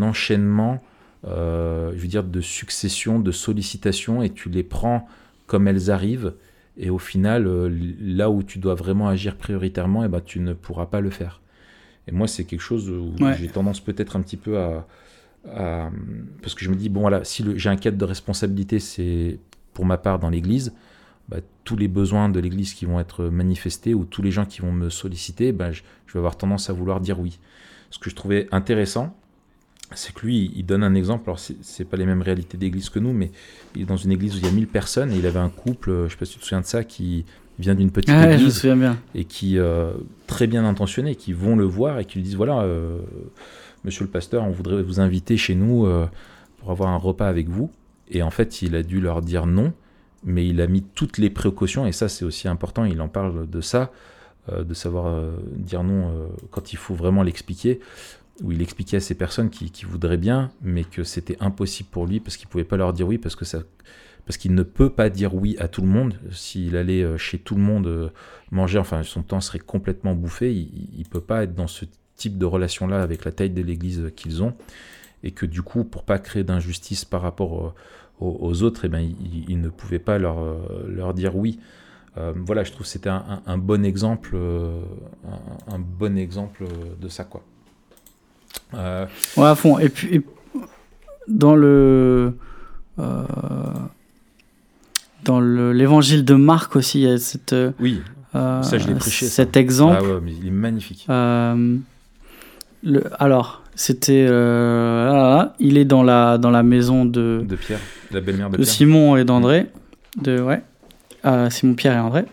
[0.00, 0.82] enchaînement,
[1.26, 5.08] euh, je veux dire, de succession, de sollicitations, et tu les prends
[5.46, 6.32] comme elles arrivent,
[6.76, 7.46] et au final,
[8.00, 11.10] là où tu dois vraiment agir prioritairement, et eh ben, tu ne pourras pas le
[11.10, 11.40] faire.
[12.06, 14.86] Et moi, c'est quelque chose où j'ai tendance peut-être un petit peu à,
[15.46, 15.88] euh,
[16.42, 19.38] parce que je me dis, bon voilà, si j'ai un cadre de responsabilité, c'est
[19.72, 20.72] pour ma part dans l'Église,
[21.28, 24.60] bah, tous les besoins de l'Église qui vont être manifestés ou tous les gens qui
[24.60, 25.82] vont me solliciter, bah, je,
[26.12, 27.38] vais avoir tendance à vouloir dire oui.
[27.90, 29.16] Ce que je trouvais intéressant,
[29.92, 31.24] c'est que lui, il donne un exemple.
[31.26, 33.30] Alors, c'est pas les mêmes réalités d'église que nous, mais
[33.74, 35.50] il est dans une église où il y a 1000 personnes et il avait un
[35.50, 37.24] couple, euh, je sais pas si tu te souviens de ça, qui
[37.58, 38.98] vient d'une petite ah église bien.
[39.14, 39.92] et qui euh,
[40.26, 42.66] très bien intentionné, qui vont le voir et qui lui disent voilà.
[43.84, 46.06] Monsieur le pasteur, on voudrait vous inviter chez nous euh,
[46.58, 47.70] pour avoir un repas avec vous.
[48.08, 49.74] Et en fait, il a dû leur dire non,
[50.24, 53.48] mais il a mis toutes les précautions, et ça c'est aussi important, il en parle
[53.48, 53.92] de ça,
[54.50, 57.80] euh, de savoir euh, dire non quand il faut vraiment l'expliquer.
[58.42, 62.20] Où il expliquait à ces personnes qui, voudraient bien, mais que c'était impossible pour lui
[62.20, 63.60] parce qu'il pouvait pas leur dire oui parce que ça,
[64.26, 66.14] parce qu'il ne peut pas dire oui à tout le monde.
[66.32, 68.08] S'il allait euh, chez tout le monde euh,
[68.50, 70.52] manger, enfin son temps serait complètement bouffé.
[70.52, 71.84] Il ne peut pas être dans ce
[72.16, 74.54] type de relation-là avec la taille de l'Église qu'ils ont,
[75.22, 77.74] et que du coup, pour pas créer d'injustice par rapport
[78.20, 80.36] aux, autres, eh ben, il, ne pouvait pas leur,
[80.86, 81.58] leur dire oui.
[82.16, 86.64] voilà, je trouve que c'était un, bon exemple, un, bon exemple
[87.00, 87.44] de ça, quoi.
[88.76, 89.06] Euh,
[89.36, 89.78] ouais, à fond.
[89.78, 90.22] Et puis,
[91.28, 92.34] dans le.
[92.98, 93.24] Euh,
[95.24, 97.52] dans l'évangile de Marc aussi, il y a cette.
[97.52, 99.26] Euh, oui, ça je l'ai prêché.
[99.26, 99.96] Cet exemple.
[99.98, 101.06] Ah ouais, mais il est magnifique.
[101.08, 101.82] le,
[103.18, 104.24] alors, c'était.
[105.58, 107.44] il est dans la, dans la maison de.
[107.46, 109.66] De Pierre, la belle-mère de, de Simon et d'André.
[110.20, 110.62] De, ouais.
[111.50, 112.24] Simon, Pierre et André.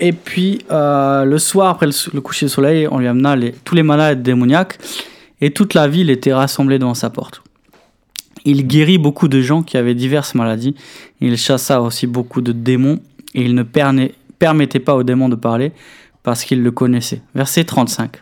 [0.00, 3.84] Et puis, le soir, après le, coucher du soleil, on lui amena les, tous les
[3.84, 4.78] malades démoniaques
[5.42, 7.42] et toute la ville était rassemblée devant sa porte.
[8.46, 10.74] Il guérit beaucoup de gens qui avaient diverses maladies,
[11.20, 13.00] il chassa aussi beaucoup de démons,
[13.34, 15.72] et il ne permettait pas aux démons de parler
[16.22, 17.22] parce qu'il le connaissait.
[17.34, 18.16] Verset 35.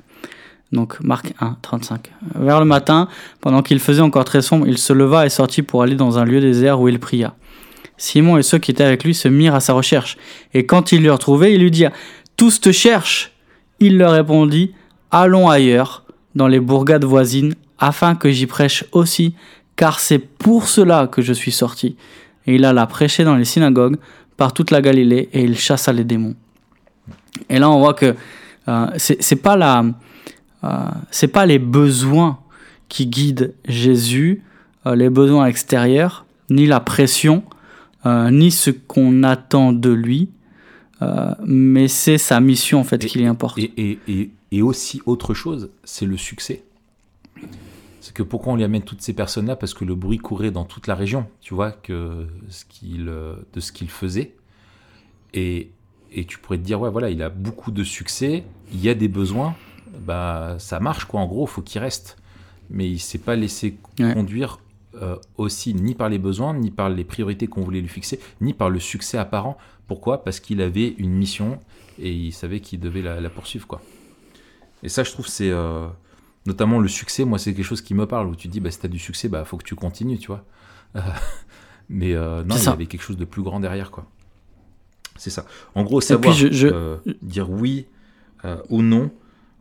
[0.72, 2.10] Donc Marc 1, 35.
[2.36, 3.08] Vers le matin,
[3.40, 6.24] pendant qu'il faisait encore très sombre, il se leva et sortit pour aller dans un
[6.24, 7.34] lieu désert où il pria.
[7.96, 10.16] Simon et ceux qui étaient avec lui se mirent à sa recherche.
[10.54, 11.84] Et quand il le retrouvait, il lui dit
[12.36, 13.32] Tous te cherchent
[13.78, 14.72] Il leur répondit
[15.10, 19.34] Allons ailleurs, dans les bourgades voisines, afin que j'y prêche aussi,
[19.76, 21.96] car c'est pour cela que je suis sorti.
[22.46, 23.96] Et il alla prêcher dans les synagogues
[24.36, 26.34] par toute la Galilée, et il chassa les démons.
[27.48, 28.14] Et là, on voit que
[28.68, 29.84] euh, c'est pas la,
[30.64, 32.38] euh, c'est pas les besoins
[32.88, 34.42] qui guident Jésus,
[34.86, 37.42] euh, les besoins extérieurs, ni la pression,
[38.06, 40.30] euh, ni ce qu'on attend de lui,
[41.46, 43.56] mais c'est sa mission en fait qui l'importe.
[43.56, 46.64] Et, et, et, et aussi, autre chose, c'est le succès.
[48.00, 49.56] C'est que pourquoi on lui amène toutes ces personnes-là?
[49.56, 53.36] Parce que le bruit courait dans toute la région, tu vois, que ce qu'il, euh,
[53.52, 54.34] de ce qu'il faisait.
[55.34, 55.70] Et,
[56.10, 58.94] et tu pourrais te dire, ouais, voilà, il a beaucoup de succès, il y a
[58.94, 59.54] des besoins,
[60.00, 62.16] bah ça marche, quoi, en gros, faut qu'il reste.
[62.70, 64.60] Mais il s'est pas laissé conduire
[64.94, 68.54] euh, aussi ni par les besoins, ni par les priorités qu'on voulait lui fixer, ni
[68.54, 69.58] par le succès apparent.
[69.86, 70.24] Pourquoi?
[70.24, 71.58] Parce qu'il avait une mission
[71.98, 73.82] et il savait qu'il devait la, la poursuivre, quoi.
[74.82, 75.86] Et ça, je trouve, c'est euh,
[76.46, 77.24] notamment le succès.
[77.24, 78.98] Moi, c'est quelque chose qui me parle où tu dis, bah, si tu as du
[78.98, 80.44] succès, bah, faut que tu continues, tu vois.
[81.88, 84.06] mais euh, non, il y avait quelque chose de plus grand derrière, quoi.
[85.16, 85.44] C'est ça.
[85.74, 87.86] En gros, savoir euh, dire oui
[88.70, 89.10] ou non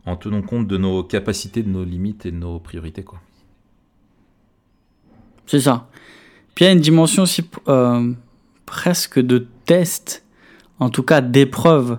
[0.06, 3.20] en tenant compte de nos capacités, de nos limites et de nos priorités, quoi.
[5.46, 5.88] C'est ça.
[6.54, 7.44] Puis il y a une dimension aussi
[8.64, 10.24] presque de test,
[10.78, 11.98] en tout cas d'épreuve.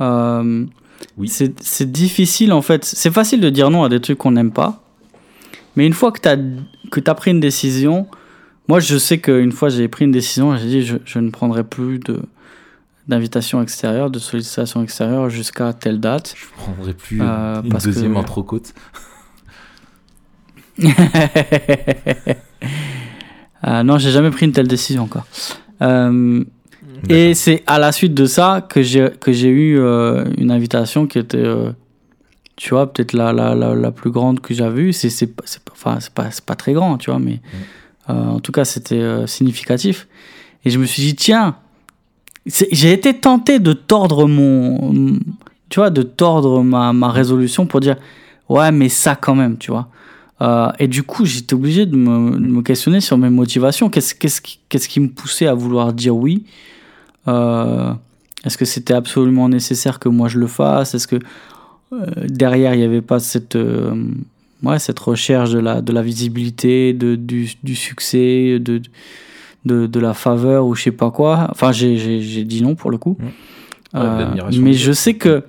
[0.00, 0.66] Euh,
[1.16, 1.28] oui.
[1.28, 2.84] C'est difficile en fait.
[2.84, 4.82] C'est facile de dire non à des trucs qu'on n'aime pas.
[5.76, 6.36] Mais une fois que tu as,
[6.90, 8.06] que as pris une décision,
[8.68, 11.64] moi je sais qu'une fois j'ai pris une décision, j'ai dit je, je, ne prendrai
[11.64, 12.22] plus de
[13.08, 16.34] d'invitation extérieure, de sollicitation extérieure jusqu'à telle date.
[16.36, 18.72] Je ne prendrai plus euh, une deuxième entrecôte.
[23.66, 25.26] euh, non, j'ai jamais pris une telle décision encore.
[25.82, 26.42] Euh,
[27.08, 31.06] et c'est à la suite de ça que j'ai que j'ai eu euh, une invitation
[31.06, 31.70] qui était, euh,
[32.56, 34.92] tu vois, peut-être la, la, la, la, plus grande que j'ai vue.
[34.92, 35.30] C'est c'est
[35.72, 37.40] enfin c'est pas c'est pas très grand, tu vois, mais
[38.10, 40.08] euh, en tout cas c'était significatif.
[40.64, 41.56] Et je me suis dit tiens,
[42.46, 45.18] j'ai été tenté de tordre mon,
[45.68, 47.96] tu vois, de tordre ma ma résolution pour dire
[48.48, 49.88] ouais mais ça quand même, tu vois.
[50.78, 53.88] et du coup, j'étais obligé de me, de me, questionner sur mes motivations.
[53.88, 56.44] Qu'est-ce, qu'est-ce, qui, qu'est-ce qui me poussait à vouloir dire oui?
[57.26, 60.94] Est-ce que c'était absolument nécessaire que moi je le fasse?
[60.94, 61.16] Est-ce que
[61.92, 63.94] euh, derrière il n'y avait pas cette, euh,
[64.62, 68.82] ouais, cette recherche de la, de la visibilité, de, du, du succès, de,
[69.64, 71.48] de, de, la faveur ou je sais pas quoi?
[71.50, 73.16] Enfin, j'ai dit non pour le coup.
[73.94, 75.44] mais je sais que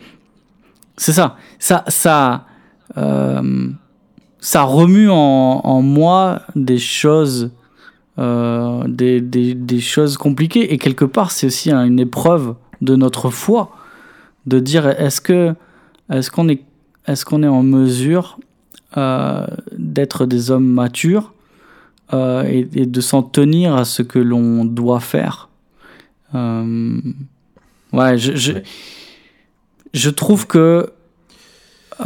[0.98, 1.36] c'est ça.
[1.60, 2.46] Ça, ça,
[2.96, 7.65] ça remue en, en moi des choses euh,
[8.18, 10.74] des, des, choses compliquées.
[10.74, 13.72] Et quelque part, c'est aussi une épreuve de notre foi,
[14.46, 15.56] de dire est-ce que
[16.10, 16.62] est-ce qu'on est,
[17.08, 18.38] est, qu'on est en mesure
[18.98, 19.46] euh,
[19.78, 21.34] d'être des hommes matures
[22.14, 25.50] euh, et, de s'en tenir à ce que l'on doit faire?
[26.36, 27.02] Euh,
[27.92, 28.60] ouais, je,
[29.94, 30.92] je, trouve que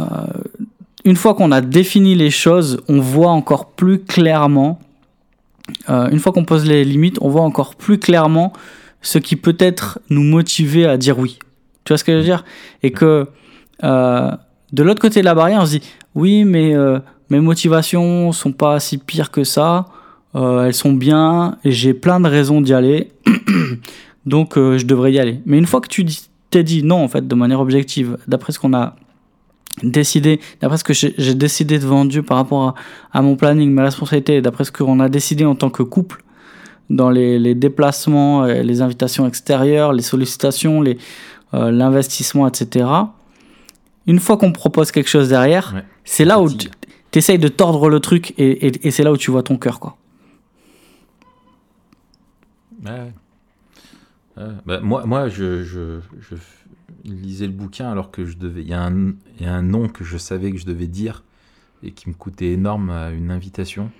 [1.04, 4.89] une fois qu'on a défini les choses, on voit encore plus clairement euh,
[5.88, 8.52] une fois qu'on pose les limites, on voit encore plus clairement
[9.02, 11.38] ce qui peut être nous motiver à dire oui.
[11.84, 12.44] Tu vois ce que je veux dire?
[12.82, 13.26] Et que
[13.84, 14.30] euh,
[14.72, 15.82] de l'autre côté de la barrière, on se dit
[16.14, 16.98] oui, mais euh,
[17.30, 19.86] mes motivations sont pas si pires que ça.
[20.36, 23.10] Euh, elles sont bien et j'ai plein de raisons d'y aller.
[24.26, 25.40] Donc euh, je devrais y aller.
[25.46, 26.04] Mais une fois que tu
[26.50, 28.96] t'es dit non, en fait, de manière objective, d'après ce qu'on a
[29.82, 32.74] décidé, d'après ce que j'ai décidé devant Dieu par rapport à,
[33.12, 36.22] à mon planning, mes responsabilités, d'après ce qu'on a décidé en tant que couple,
[36.90, 40.98] dans les, les déplacements, euh, les invitations extérieures, les sollicitations, les,
[41.54, 42.86] euh, l'investissement, etc.
[44.06, 45.84] Une fois qu'on propose quelque chose derrière, Ouais.
[46.04, 46.68] c'est là où tu
[47.14, 49.78] essayes de tordre le truc et, et, et c'est là où tu vois ton cœur,
[49.78, 49.96] quoi.
[52.84, 53.12] Ouais.
[54.36, 54.44] Ouais.
[54.66, 56.59] Bah, moi, moi je, je, je f-
[57.04, 58.62] lisais le bouquin alors que je devais.
[58.62, 61.24] Il y, a un- y a un nom que je savais que je devais dire
[61.82, 63.90] et qui me coûtait énorme à une invitation.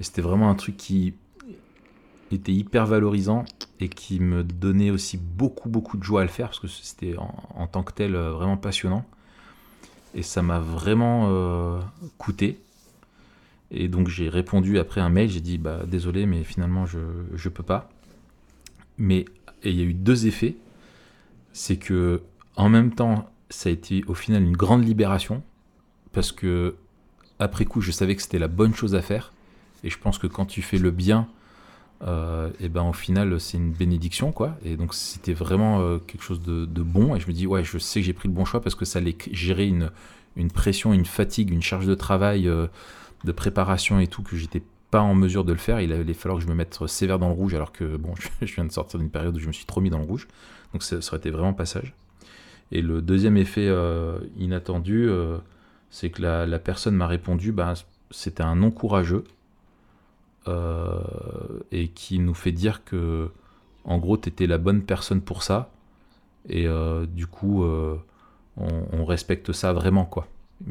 [0.00, 1.14] Et c'était vraiment un truc qui
[2.32, 3.44] était hyper valorisant
[3.80, 7.16] et qui me donnait aussi beaucoup, beaucoup de joie à le faire parce que c'était
[7.16, 9.04] en, tant que tel euh, vraiment passionnant.
[10.14, 11.80] Et ça m'a vraiment euh,
[12.18, 12.60] coûté.
[13.70, 16.98] Et donc j'ai répondu après un mail, j'ai dit bah désolé mais finalement je
[17.34, 17.88] je peux pas.
[18.98, 19.24] Mais
[19.64, 20.56] il y a eu deux effets,
[21.54, 22.20] c'est que
[22.56, 25.42] en même temps ça a été au final une grande libération
[26.12, 26.74] parce que
[27.38, 29.32] après coup je savais que c'était la bonne chose à faire
[29.84, 31.28] et je pense que quand tu fais le bien
[32.02, 34.58] euh, et ben au final c'est une bénédiction quoi.
[34.64, 37.78] Et donc c'était vraiment euh, quelque chose de, bon et je me dis ouais je
[37.78, 39.90] sais que j'ai pris le bon choix parce que ça allait gérer une,
[40.36, 42.66] une pression une fatigue une charge de travail euh,
[43.22, 45.80] de préparation et tout que j'étais pas en mesure de le faire.
[45.80, 48.54] Il allait falloir que je me mette sévère dans le rouge alors que bon je
[48.54, 50.26] viens de sortir d'une période où je me suis trop mis dans le rouge
[50.74, 51.94] donc ça, ça aurait été vraiment passage.
[52.72, 55.38] Et le deuxième effet euh, inattendu euh,
[55.90, 57.72] c'est que la, la personne m'a répondu bah,
[58.10, 59.24] c'était un non courageux
[60.48, 60.98] euh,
[61.72, 63.30] et qui nous fait dire que
[63.84, 65.70] en gros t'étais la bonne personne pour ça.
[66.48, 66.66] Et
[67.08, 67.98] du coup on,
[68.92, 70.26] on respecte ça vraiment quoi.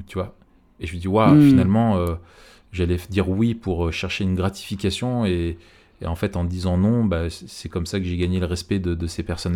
[0.05, 0.35] Tu vois?
[0.79, 1.49] Et je lui dis waouh Mm.
[1.49, 2.05] finalement
[2.71, 5.57] j'allais dire oui pour chercher une gratification et,
[6.01, 8.79] et en fait en disant non bah, c'est comme ça que j'ai gagné le respect
[8.79, 9.55] de, de ces personnes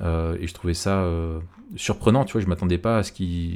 [0.00, 1.40] là et je trouvais ça euh,
[1.76, 3.02] surprenant tu vois je m'attendais pas à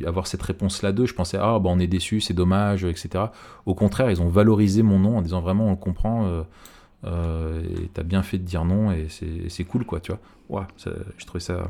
[0.07, 1.07] avoir cette réponse là d'eux.
[1.07, 3.26] Je pensais ah bah on est déçu c'est dommage etc
[3.66, 6.43] au contraire ils ont valorisé mon nom en disant vraiment on le comprend euh,
[7.05, 9.09] euh, et t'as bien fait de dire non et
[9.49, 10.20] c'est cool quoi tu vois.
[10.49, 10.66] Ouais,
[11.18, 11.68] je trouvais ça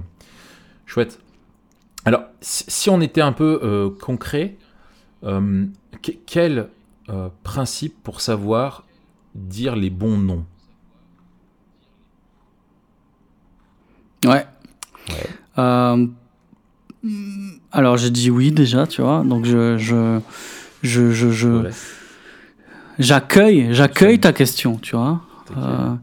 [0.87, 1.19] chouette.
[2.05, 4.57] Alors si, on était un peu euh, concret
[5.25, 5.67] euh,
[6.03, 6.69] que- quel
[7.09, 8.85] euh, principe pour savoir
[9.35, 10.45] dire les bons noms?
[14.25, 14.47] Ouais.
[15.09, 15.27] Ouais.
[15.59, 16.07] Euh,
[17.73, 19.23] alors j'ai dit oui déjà, tu vois.
[19.25, 20.19] Donc je je
[20.83, 21.71] je je, je- Ouais,
[22.99, 25.21] j'accueille j'accueille ta question, tu vois.
[25.57, 25.95] Euh,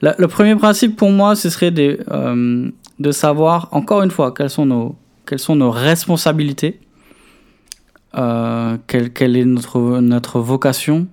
[0.00, 4.32] la- le premier principe pour moi, ce serait de, euh, de savoir, encore une fois,
[4.32, 4.94] quelles sont nos,
[5.26, 6.78] quelles sont nos responsabilités,
[8.16, 11.08] euh, quelle, quelle est notre, notre vocation.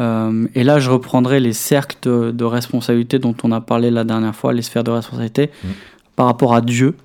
[0.00, 4.04] Euh, et là, je reprendrai les cercles de, de responsabilité dont on a parlé la
[4.04, 5.70] dernière fois, les sphères de responsabilité, Mhm.
[6.18, 6.96] Par rapport à Dieu.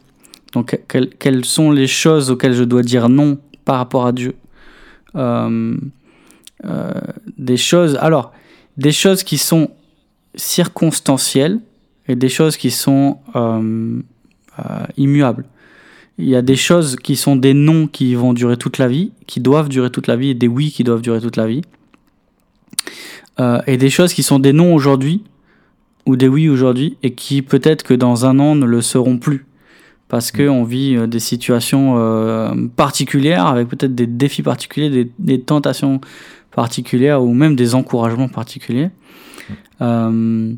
[0.53, 0.79] Donc,
[1.19, 4.33] quelles, sont les choses auxquelles je dois dire non par rapport à Dieu?
[5.15, 5.77] Euh,
[6.65, 6.93] euh,
[7.37, 7.95] Des choses.
[8.01, 8.33] Alors,
[8.77, 9.69] des choses qui sont
[10.33, 11.59] circonstancielles
[12.07, 14.01] et des choses qui sont euh,
[14.97, 15.45] immuables.
[16.17, 19.11] Il y a des choses qui sont des non qui vont durer toute la vie,
[19.27, 21.61] qui doivent durer toute la vie, et des oui qui doivent durer toute la vie.
[23.67, 25.23] Et des choses qui sont des non aujourd'hui,
[26.05, 29.45] ou des oui aujourd'hui, et qui peut-être que dans un an ne le seront plus.
[30.09, 35.41] Parce qu'on vit euh, des situations euh, particulières, avec peut-être des défis particuliers, des, des
[35.41, 36.01] tentations
[36.51, 38.89] particulières, ou même des encouragements particuliers.
[39.81, 40.53] Euh,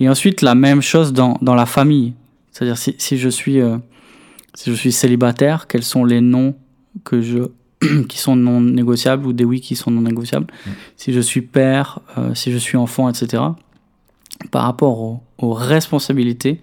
[0.00, 2.14] et ensuite, la même chose dans, dans la famille.
[2.50, 3.78] C'est-à-dire, si, si, je suis, euh,
[4.54, 6.54] si je suis célibataire, quels sont les noms
[7.04, 7.38] que je,
[8.08, 10.48] qui sont non négociables ou des oui qui sont non négociables?
[10.66, 10.70] Mm.
[10.96, 12.00] Si je suis père,
[12.34, 13.42] si je suis enfant, etc.
[14.50, 16.60] Par rapport aux, aux responsabilités.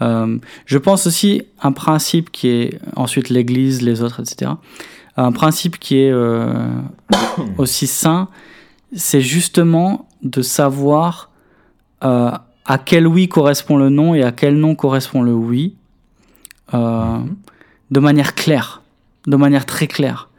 [0.00, 4.52] Euh, je pense aussi un principe qui est ensuite l'Église, les autres, etc.
[5.16, 6.68] Un principe qui est euh,
[7.58, 8.28] aussi sain,
[8.94, 11.30] c'est justement de savoir
[12.04, 12.30] euh,
[12.64, 15.76] à quel oui correspond le non et à quel non correspond le oui,
[16.72, 17.36] Mhm.
[17.90, 18.82] de manière claire,
[19.26, 20.30] de manière très claire.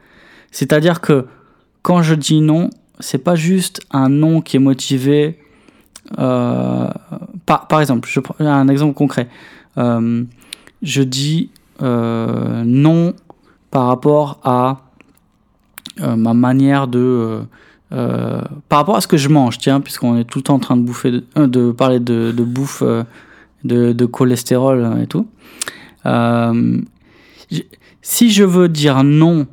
[0.50, 1.26] C'est-à-dire que
[1.82, 5.38] quand je dis non, c'est pas juste un non qui est motivé.
[6.18, 6.90] Euh,
[7.46, 9.28] par, exemple, je prends un exemple concret.
[9.78, 10.24] Euh,
[10.82, 11.50] je dis
[11.82, 13.14] euh, non
[13.70, 14.80] par rapport à
[16.00, 17.42] ma manière de
[17.90, 20.76] par rapport à ce que je mange, tiens, puisqu'on est tout le temps en train
[20.76, 22.82] de bouffer, de, parler de, bouffe,
[23.62, 25.28] de, cholestérol et tout.
[28.02, 29.46] Si je veux dire non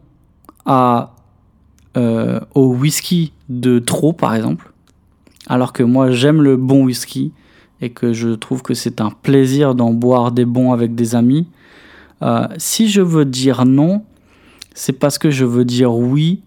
[0.65, 1.13] à
[1.95, 4.70] au whisky de trop, par exemple,
[5.47, 7.31] alors que moi j'aime le bon whisky
[7.81, 11.47] et que je trouve que c'est un plaisir d'en boire des bons avec des amis,
[12.21, 14.03] euh, si je veux dire non,
[14.73, 16.41] c'est parce que je veux dire oui,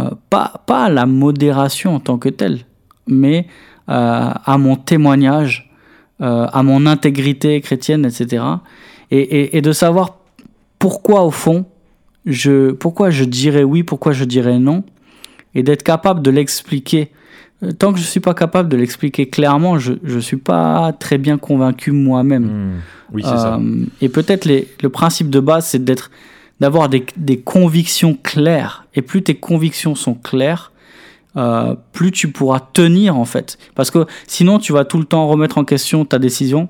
[0.00, 2.60] euh, pas, pas à la modération en tant que telle,
[3.06, 3.46] mais
[3.86, 5.70] à mon témoignage,
[6.18, 8.42] à mon intégrité chrétienne, etc.
[9.10, 10.16] Et, et de savoir
[10.78, 11.66] pourquoi au fond
[12.26, 14.84] je, pourquoi je dirais oui, pourquoi je dirais non,
[15.54, 17.10] et d'être capable de l'expliquer.
[17.64, 20.92] Euh, tant que je ne suis pas capable de l'expliquer clairement, je ne suis pas
[20.92, 22.44] très bien convaincu moi-même.
[22.44, 22.80] Hmm.
[23.12, 23.56] Oui, c'est ça.
[23.56, 26.10] Euh, et peut-être le principe de base, c'est d'être,
[26.60, 28.86] d'avoir des, des, convictions claires.
[28.94, 30.72] Et plus tes convictions sont claires,
[31.36, 33.58] euh, plus tu pourras tenir en fait.
[33.74, 36.68] Parce que sinon, tu vas tout le temps remettre en question ta décision.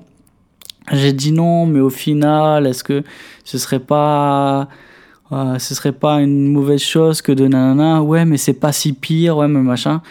[0.91, 3.03] J'ai dit non, mais au final, est-ce que
[3.43, 4.67] ce serait pas
[5.31, 8.93] euh, ce serait pas une mauvaise chose que de nanana, ouais, mais c'est pas si
[8.93, 10.01] pire, ouais, mais machin.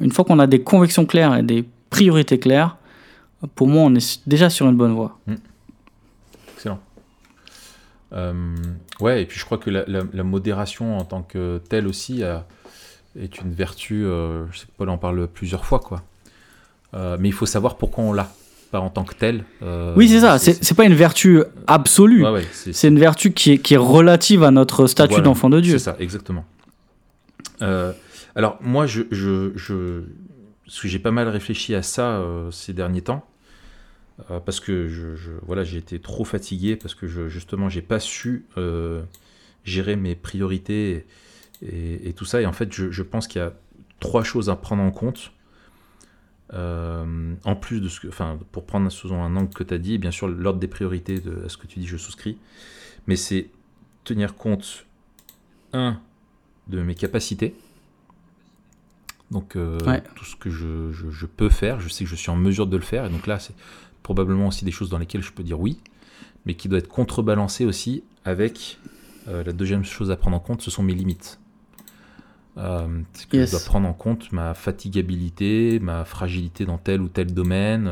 [0.00, 2.76] Une fois qu'on a des convictions claires et des priorités claires,
[3.54, 5.18] pour moi, on est déjà sur une bonne voie.
[5.26, 5.34] Hmm.
[6.54, 6.80] Excellent.
[8.12, 8.54] Euh,
[9.00, 12.22] ouais, et puis je crois que la, modération en tant que telle aussi
[13.18, 16.02] est une vertu, euh, je sais que Paul en parle plusieurs fois, quoi.
[16.92, 18.30] mais il faut savoir pourquoi on l'a
[18.78, 19.44] en tant que tel.
[19.62, 20.38] Euh, oui, c'est ça.
[20.38, 22.24] C'est pas une vertu absolue.
[22.52, 25.78] c'est une vertu qui est, qui est, relative à notre statut d'enfant de Dieu.
[25.78, 26.44] C'est ça, exactement.
[28.36, 30.04] Euh, alors, moi, je, je, je
[30.66, 33.26] j'ai pas mal réfléchi à ça euh, ces derniers temps.
[34.46, 34.88] parce que
[35.42, 38.46] voilà, j'ai été trop fatigué, parce que je, justement, j'ai pas su
[39.64, 41.06] gérer mes priorités
[41.62, 42.40] et, tout ça.
[42.40, 43.52] Et en fait, je, pense qu'il y a
[44.00, 45.32] trois choses à prendre en compte.
[46.52, 49.78] Euh, en plus de ce que, enfin, pour prendre sous un angle que tu as
[49.78, 52.38] dit, bien sûr, l'ordre des priorités de ce que tu dis, je souscris,
[53.06, 53.48] mais c'est
[54.04, 54.86] tenir compte,
[55.72, 56.00] un,
[56.68, 57.56] de mes capacités,
[59.34, 59.78] donc euh,
[60.14, 62.76] tout ce que je, je, peux faire, je sais que je suis en mesure de
[62.76, 63.54] le faire, et donc là, c'est
[64.04, 65.80] probablement aussi des choses dans lesquelles je peux dire oui,
[66.46, 68.78] mais qui doit être contrebalancé aussi avec
[69.26, 71.40] euh, la deuxième chose à prendre en compte, ce sont mes limites.
[72.56, 77.34] Euh, que je dois prendre en compte ma fatigabilité, ma fragilité dans tel ou tel
[77.34, 77.90] domaine.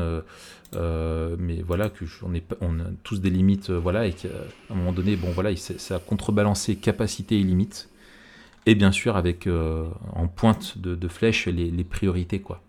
[0.71, 4.29] Mais voilà, que on, est, on a tous des limites, voilà, et qu'à
[4.69, 7.89] un moment donné, bon voilà, ça a contrebalancé capacité et limites.
[8.65, 12.61] Et bien sûr, avec en pointe de, flèche les, priorités, quoi.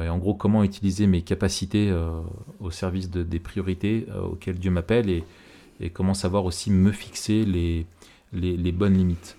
[0.00, 1.92] et en gros, comment utiliser mes capacités
[2.60, 5.24] au service de, des priorités auxquelles Dieu m'appelle et,
[5.90, 7.86] comment savoir aussi me fixer les,
[8.32, 9.36] les, bonnes limites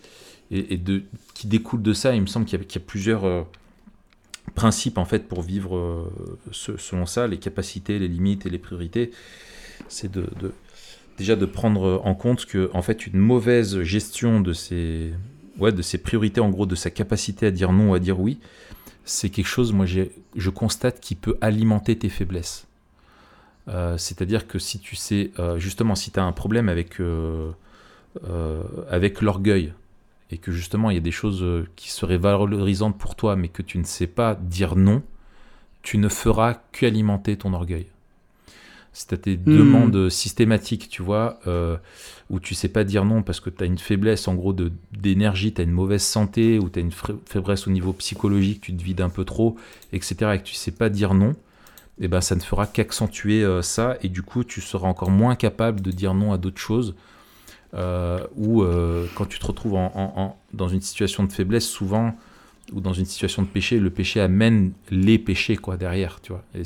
[0.51, 1.03] et, de,
[1.33, 2.13] qui découle de ça.
[2.15, 3.43] Il me semble qu'il y, a plusieurs euh,
[4.55, 6.11] principes en fait pour vivre euh,
[6.51, 9.11] selon ça, les capacités, les limites et les priorités.
[9.87, 10.27] C'est de,
[11.17, 15.13] déjà de prendre en compte que en fait une mauvaise gestion de ses,
[15.57, 18.19] ouais, de ses priorités, en gros de sa capacité à dire non ou à dire
[18.19, 18.39] oui,
[19.05, 22.67] c'est quelque chose, moi je constate, qui peut alimenter tes faiblesses.
[23.67, 26.97] Euh, c'est-à-dire que si tu sais, justement, si tu as un problème avec,
[28.89, 29.73] avec l'orgueil,
[30.31, 33.49] et que justement il y a des choses euh, qui seraient valorisantes pour toi mais
[33.49, 35.03] que tu ne sais pas dire non,
[35.83, 37.87] tu ne feras qu'alimenter ton orgueil.
[38.93, 39.57] Si tu as tes hmm.
[39.57, 41.77] demandes systématiques, tu vois, euh,
[42.29, 44.53] où tu sais pas dire non parce que tu as une faiblesse en gros
[44.91, 46.91] d'énergie, tu as une mauvaise santé, ou tu as une
[47.25, 49.55] faiblesse au niveau psychologique, tu te vides un peu trop,
[49.93, 51.31] etc., et que tu sais pas dire non,
[51.99, 55.11] et eh ben ça ne fera qu'accentuer euh, ça, et du coup tu seras encore
[55.11, 56.95] moins capable de dire non à d'autres choses
[57.73, 62.15] euh, euh, quand tu te retrouves en, dans une situation de faiblesse, souvent,
[62.71, 66.43] ou dans une situation de péché, le péché amène les péchés quoi derrière, tu vois,
[66.55, 66.63] et,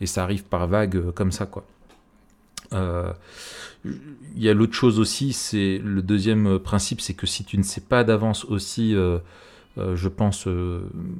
[0.00, 1.64] et ça arrive par vagues euh, comme ça quoi.
[2.74, 7.62] Il y a l'autre chose aussi, c'est le deuxième principe, c'est que si tu ne
[7.62, 8.94] sais pas d'avance aussi,
[9.76, 10.48] je pense,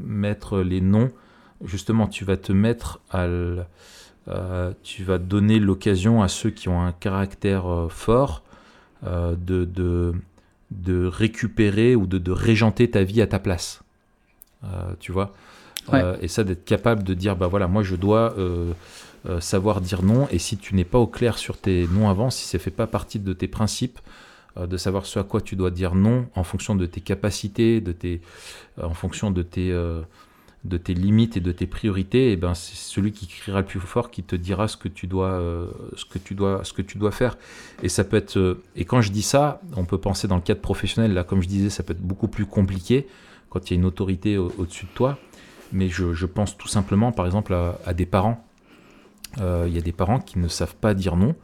[0.03, 1.11] mettre les noms,
[1.63, 3.27] justement, tu vas te mettre à
[4.83, 8.43] tu vas donner l'occasion à ceux qui ont un caractère fort
[9.05, 13.82] euh, de, récupérer ou de, régenter ta vie à ta place.
[14.65, 15.35] Euh, tu vois
[15.93, 18.35] euh, Et ça, d'être capable de dire, bah voilà, moi je dois
[19.39, 22.45] savoir dire non, et si tu n'es pas au clair sur tes non avant, si
[22.45, 24.01] ça ne fait pas partie de tes principes,
[24.61, 27.93] de savoir ce à quoi tu dois dire non en fonction de tes capacités, de
[27.93, 28.21] tes,
[28.83, 29.73] en fonction de tes,
[30.65, 33.67] de tes limites et de tes priorités, et eh ben c'est celui qui criera le
[33.67, 36.73] plus fort qui te dira ce que tu dois, euh, ce que tu dois, ce
[36.73, 37.37] que tu dois faire.
[37.83, 38.37] Et ça peut être.
[38.37, 41.15] Euh, et quand je dis ça, on peut penser dans le cadre professionnel.
[41.15, 43.09] Là, comme je disais, ça peut être beaucoup plus compliqué
[43.53, 45.19] quand il y a une autorité au-dessus de toi.
[45.73, 48.45] Mais je, pense tout simplement, par exemple, à, des parents.
[49.41, 51.35] Euh, il y a des parents qui ne savent pas dire non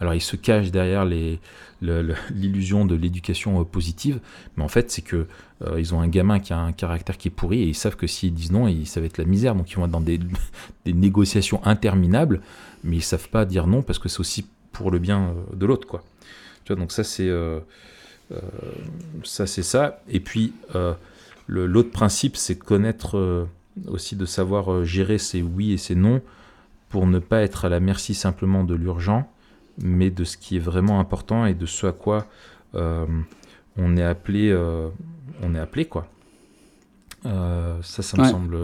[0.00, 1.04] Alors, il se cache derrière
[1.80, 4.20] l'illusion de l'éducation euh, positive,
[4.56, 5.26] mais en fait, c'est que
[5.66, 7.96] euh, ils ont un gamin qui a un caractère qui est pourri et ils savent
[7.96, 10.20] que s'ils disent non, ça va être la misère, donc ils vont être dans des,
[10.86, 12.40] négociations interminables,
[12.84, 16.00] mais ils savent pas dire non parce que c'est aussi pour le bien de l'autre,
[16.70, 17.30] donc ça c'est
[19.24, 20.00] ça c'est ça.
[20.08, 20.54] Et puis
[21.46, 23.48] l'autre principe, c'est connaître
[23.86, 26.20] aussi de savoir gérer ses oui et ses non
[26.88, 29.26] pour ne pas être à la merci simplement de l'urgent,
[29.78, 32.26] mais de ce qui est vraiment important et de ce à quoi
[32.74, 33.06] euh,
[33.76, 34.88] on est appelé, euh,
[35.42, 36.06] on est appelé quoi.
[37.24, 38.58] Euh, ça, ça me semble,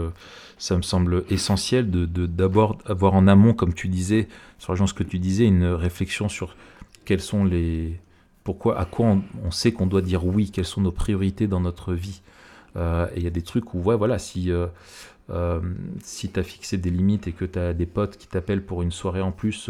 [0.57, 4.27] ça me semble essentiel de d'abord avoir en amont, comme tu disais,
[4.59, 6.55] sur ce que tu disais, une réflexion sur
[7.05, 7.99] quels sont les,
[8.43, 11.93] pourquoi, à quoi on, sait qu'on doit dire oui, quelles sont nos priorités dans notre
[11.93, 12.21] vie.
[12.79, 14.51] Et il y a des trucs où, ouais, voilà, si
[16.03, 18.81] si tu as fixé des limites et que tu as des potes qui t'appellent pour
[18.81, 19.69] une soirée en plus,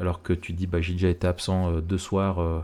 [0.00, 2.60] alors que tu dis bah, j'ai déjà été absent euh, deux soirs euh,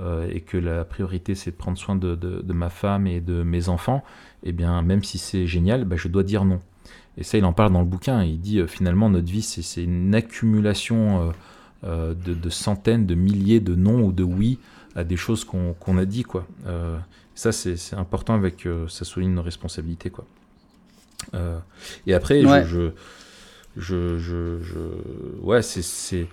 [0.00, 3.68] euh, et que la priorité c'est de prendre soin de, ma femme et de mes
[3.68, 4.02] enfants,
[4.42, 6.60] eh bien même si c'est génial, bah, je dois dire non.
[7.18, 8.22] Et ça, il en parle dans le bouquin.
[8.22, 11.32] Il dit finalement notre vie c'est une accumulation
[11.82, 14.58] de, centaines, de milliers de non ou de oui
[14.94, 16.46] à des choses qu'on a dit quoi.
[17.34, 20.26] Ça c'est important avec ça souligne nos responsabilités quoi.
[22.06, 22.90] et après je,
[23.76, 24.78] je, je, je,
[25.40, 26.26] ouais c'est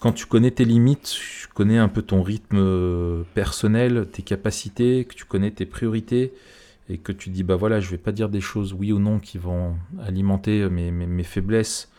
[0.00, 5.04] quand tu connais tes limites, tu connais un peu ton rythme euh, personnel, tes capacités,
[5.04, 6.32] que tu connais tes priorités,
[6.88, 9.18] et que tu dis, bah voilà, je vais pas dire des choses oui ou non
[9.18, 11.90] qui vont alimenter mes, mes, faiblesses,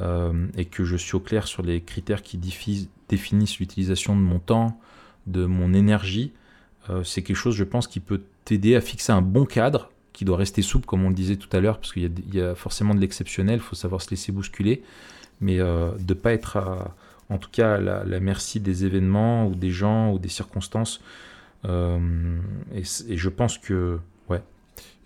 [0.00, 4.38] euh, et que je suis au clair sur les critères qui définissent l'utilisation de mon
[4.38, 4.78] temps,
[5.26, 6.39] de mon énergie, euh,
[7.04, 10.36] c'est quelque chose, je pense, qui peut t'aider à fixer un bon cadre, qui doit
[10.36, 13.00] rester souple, comme on le disait tout à l'heure, parce qu'il y, a forcément de
[13.00, 14.82] l'exceptionnel, il faut savoir se laisser bousculer,
[15.40, 16.96] mais de ne pas être à
[17.30, 21.00] en tout cas la, la, merci des événements ou des gens ou des circonstances.
[21.64, 22.38] Euh,
[22.74, 22.82] et,
[23.16, 24.42] je pense que, ouais,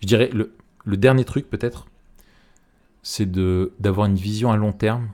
[0.01, 1.87] je dirais le, dernier truc peut-être,
[3.03, 5.09] c'est d'avoir une vision à long terme.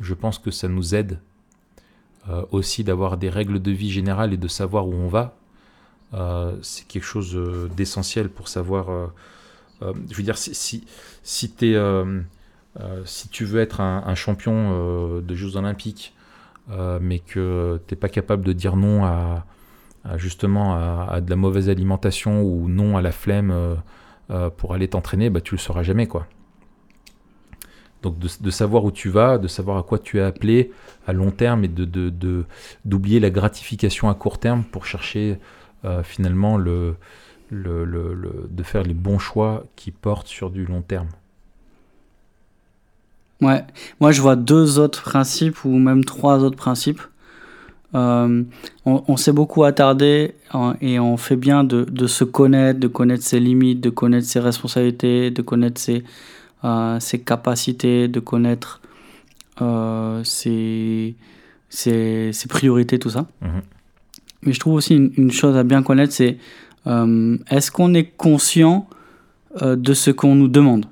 [0.00, 1.18] Je pense que ça nous aide
[2.28, 5.36] euh, aussi d'avoir des règles de vie générales et de savoir où on va.
[6.14, 7.38] Euh, c'est quelque chose
[7.76, 9.10] d'essentiel pour savoir.
[9.80, 10.84] je veux dire, si, si,
[11.22, 11.54] si,
[13.30, 16.14] tu veux être un, champion de Jeux Olympiques,
[16.70, 19.44] euh, mais que tu n'es pas capable de dire non à,
[20.16, 23.74] justement à, de la mauvaise alimentation ou non à la flemme euh,
[24.30, 26.06] euh, pour aller t'entraîner, bah, tu le sauras jamais.
[26.06, 26.26] quoi.
[28.02, 30.72] Donc de, savoir où tu vas, de savoir à quoi tu es appelé
[31.06, 32.44] à long terme et de,
[32.84, 35.38] d'oublier la gratification à court terme pour chercher
[36.04, 36.96] finalement le,
[37.50, 41.08] le, de faire les bons choix qui portent sur du long terme.
[43.40, 43.64] Ouais,
[44.00, 47.00] moi je vois deux autres principes ou même trois autres principes.
[47.94, 48.44] Euh,
[48.86, 50.34] on, s'est beaucoup attardé
[50.80, 54.40] et on fait bien de, de, se connaître, de connaître ses limites, de connaître ses
[54.40, 56.02] responsabilités, de connaître ses,
[56.64, 58.80] euh, ses capacités, de connaître
[59.60, 61.16] euh, ses,
[61.68, 63.26] ses, ses, priorités, tout ça.
[63.42, 63.62] Mhm.
[64.42, 66.38] Mais je trouve aussi une, une, chose à bien connaître, c'est
[66.86, 68.88] est-ce qu'on est conscient
[69.60, 70.86] de ce qu'on nous demande?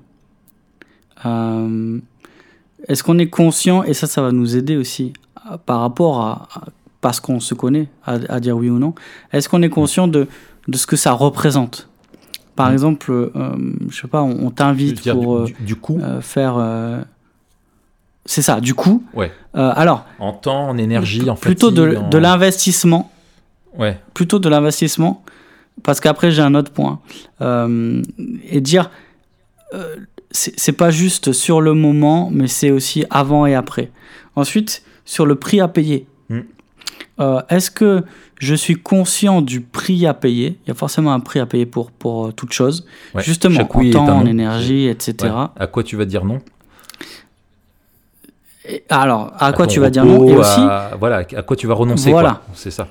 [1.25, 5.13] Est-ce qu'on est conscient, et ça, ça va nous aider aussi
[5.67, 6.49] par rapport à,
[7.01, 8.95] parce qu'on se connaît, à, dire oui ou non,
[9.33, 10.29] est-ce qu'on est conscient de,
[10.69, 11.89] de ce que ça représente?
[12.57, 12.73] Par mm.
[12.73, 13.31] exemple, euh,
[13.89, 16.57] je sais pas, on, t'invite pour du, coup euh, faire.
[16.59, 17.01] Euh,
[18.27, 19.03] c'est ça, du coup.
[19.15, 19.33] Ouais.
[19.55, 20.05] alors.
[20.19, 23.11] En temps, en énergie, en Plutôt de, de l'investissement.
[23.79, 23.99] Ouais.
[24.15, 25.25] Plutôt de l'investissement.
[25.83, 27.01] Parce qu'après, j'ai un autre point.
[27.41, 28.91] et dire
[30.33, 33.91] c'est pas juste sur le moment, mais c'est aussi avant et après.
[34.37, 36.07] Ensuite, sur le prix à payer.
[36.29, 36.41] Hmm.
[37.21, 38.05] Euh, est-ce que
[38.39, 40.59] je suis conscient du prix à payer?
[40.65, 42.87] Il y a forcément un prix à payer pour, pour euh, toute chose.
[43.19, 45.33] Justement, en temps, en énergie, etc.
[45.57, 46.41] À quoi tu vas dire non?
[48.89, 50.29] Alors, à, quoi tu vas dire non?
[50.29, 50.61] Et aussi,
[50.99, 52.43] voilà, à quoi tu vas renoncer Voilà.
[52.55, 52.89] C'est ça.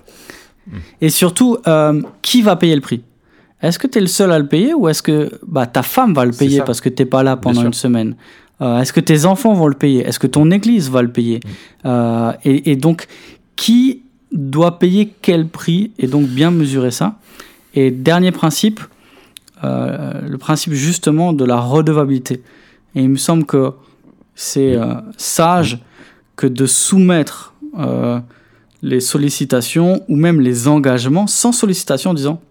[1.01, 3.01] Et surtout, euh, qui va payer le prix?
[3.61, 6.13] Est-ce que tu es le seul à le payer ou est-ce que bah, ta femme
[6.13, 8.15] va le payer parce que tu n'es pas là pendant une semaine?
[8.61, 10.05] Euh, Est-ce que tes enfants vont le payer?
[10.05, 11.39] Est-ce que ton église va le payer?
[11.43, 11.49] Mm.
[11.86, 13.07] euh, et, donc,
[13.55, 15.91] qui doit payer quel prix?
[15.97, 17.20] Et donc, bien mesurer ça.
[17.74, 18.80] Et dernier principe,
[19.63, 22.41] le principe justement de la redevabilité.
[22.95, 23.72] Et il me semble que
[24.36, 24.78] c'est
[25.17, 25.80] sage
[26.36, 27.53] que de soumettre
[28.82, 32.41] les sollicitations ou même les engagements sans sollicitation en disant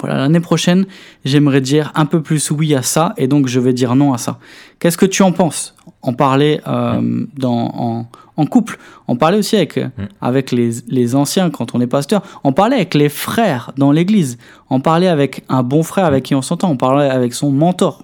[0.00, 0.86] voilà, l'année prochaine,
[1.26, 4.18] j'aimerais dire un peu plus oui à ça, et donc je vais dire non à
[4.18, 4.38] ça.
[4.78, 5.74] Qu'est-ce que tu en penses?
[6.00, 8.06] En parler euh, dans,
[8.38, 8.78] en couple.
[9.06, 9.90] On parlait aussi avec, Mm.
[10.22, 12.22] avec les, les anciens quand on est pasteur.
[12.42, 14.38] On parlait avec les frères dans l'église.
[14.70, 16.70] On parlait avec un bon frère avec qui on s'entend.
[16.70, 18.02] On parlait avec son mentor.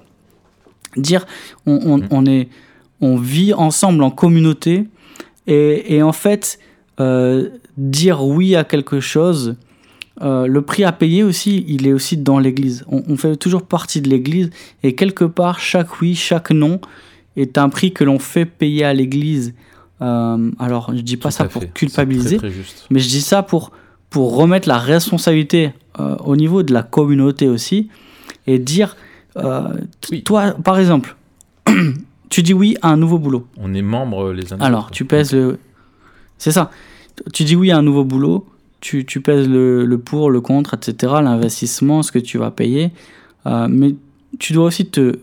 [0.99, 1.24] Dire,
[1.66, 2.09] on, on, Mm.
[2.11, 2.49] on est,
[3.01, 4.86] on vit ensemble en communauté.
[5.46, 6.59] Et, et en fait,
[7.01, 9.57] euh, dire oui à quelque chose,
[10.22, 12.84] euh, le prix à payer aussi, il est aussi dans l'église.
[12.88, 14.51] On, on fait toujours partie de l'église.
[14.82, 16.80] Et quelque part, chaque oui, chaque non
[17.36, 19.55] est un prix que l'on fait payer à l'église.
[20.03, 21.72] Euh, alors, je dis pas Tout ça pour fait.
[21.72, 22.86] Culpabiliser, Très, très juste.
[22.90, 23.70] mais je dis ça pour,
[24.11, 25.72] pour remettre la responsabilité
[26.24, 27.88] au niveau de la communauté aussi
[28.46, 28.96] et dire,
[30.11, 30.22] Oui.
[30.22, 31.16] toi, par exemple,
[32.30, 33.46] tu dis oui à un nouveau boulot.
[33.57, 35.59] On est membres les uns Alors, tu pèses le.
[36.38, 36.70] C'est ça.
[37.33, 38.47] Tu dis oui à un nouveau boulot,
[38.81, 42.91] tu, tu pèses le, le pour, le contre, etc., l'investissement, ce que tu vas payer.
[43.47, 43.95] Euh, mais
[44.39, 45.19] tu dois aussi te,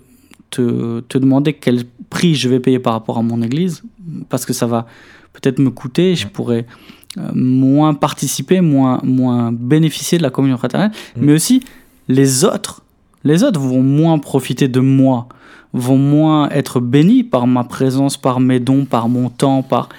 [0.50, 3.84] te, te demander quel prix je vais payer par rapport à mon église,
[4.30, 4.88] parce que ça va
[5.34, 6.66] peut-être me coûter, je pourrais
[7.18, 11.26] euh, moins participer, moins, moins bénéficier de la communion fraternelle, Mm.
[11.26, 11.62] mais aussi
[12.08, 12.84] les autres.
[13.24, 15.28] Les autres vont moins profiter de moi,
[15.74, 19.89] vont moins être bénis par ma présence, par mes dons, par mon temps, par,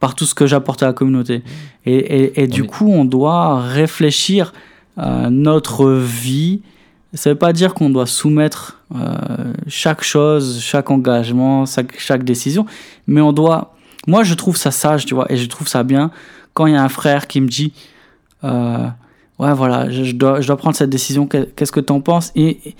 [0.00, 1.42] par tout ce que j'apporte à la communauté.
[1.84, 4.52] Et, et, et du coup, on doit réfléchir
[4.96, 6.60] à notre vie.
[7.14, 12.22] Ça ne veut pas dire qu'on doit soumettre euh, chaque chose, chaque engagement, chaque, chaque
[12.24, 12.66] décision,
[13.06, 13.74] mais on doit...
[14.06, 16.10] Moi, je trouve ça sage, tu vois, et je trouve ça bien
[16.54, 17.72] quand il y a un frère qui me dit...
[18.44, 18.86] euh,
[19.38, 22.00] ouais, voilà, je, je dois, je dois prendre cette décision, que- qu'est-ce que tu en
[22.00, 22.30] penses?
[22.36, 22.74] Et,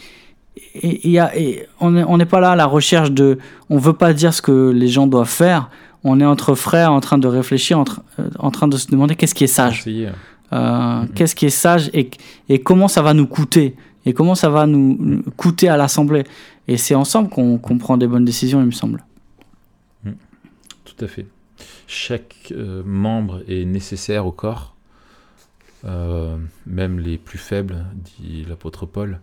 [0.75, 3.39] et, on n'est on n'est pas là à la recherche de...
[3.71, 5.71] On veut pas dire ce que les gens doivent faire,
[6.05, 7.85] on est entre frères en train de réfléchir,
[8.19, 9.85] euh, en train de se demander qu'est-ce qui est sage.
[9.87, 10.11] Euh,
[10.51, 11.09] Mhm.
[11.15, 12.11] Qu'est-ce qui est sage et,
[12.49, 13.77] et comment ça va nous coûter
[14.07, 16.25] Et comment ça va nous nous coûter à l'Assemblée
[16.69, 19.05] Et c'est ensemble qu'on prend des bonnes décisions, il me semble.
[20.85, 21.27] Tout à fait.
[21.87, 24.75] Chaque euh, membre est nécessaire au corps,
[25.85, 26.37] euh,
[26.67, 27.85] même les plus faibles,
[28.19, 29.21] dit l'apôtre Paul.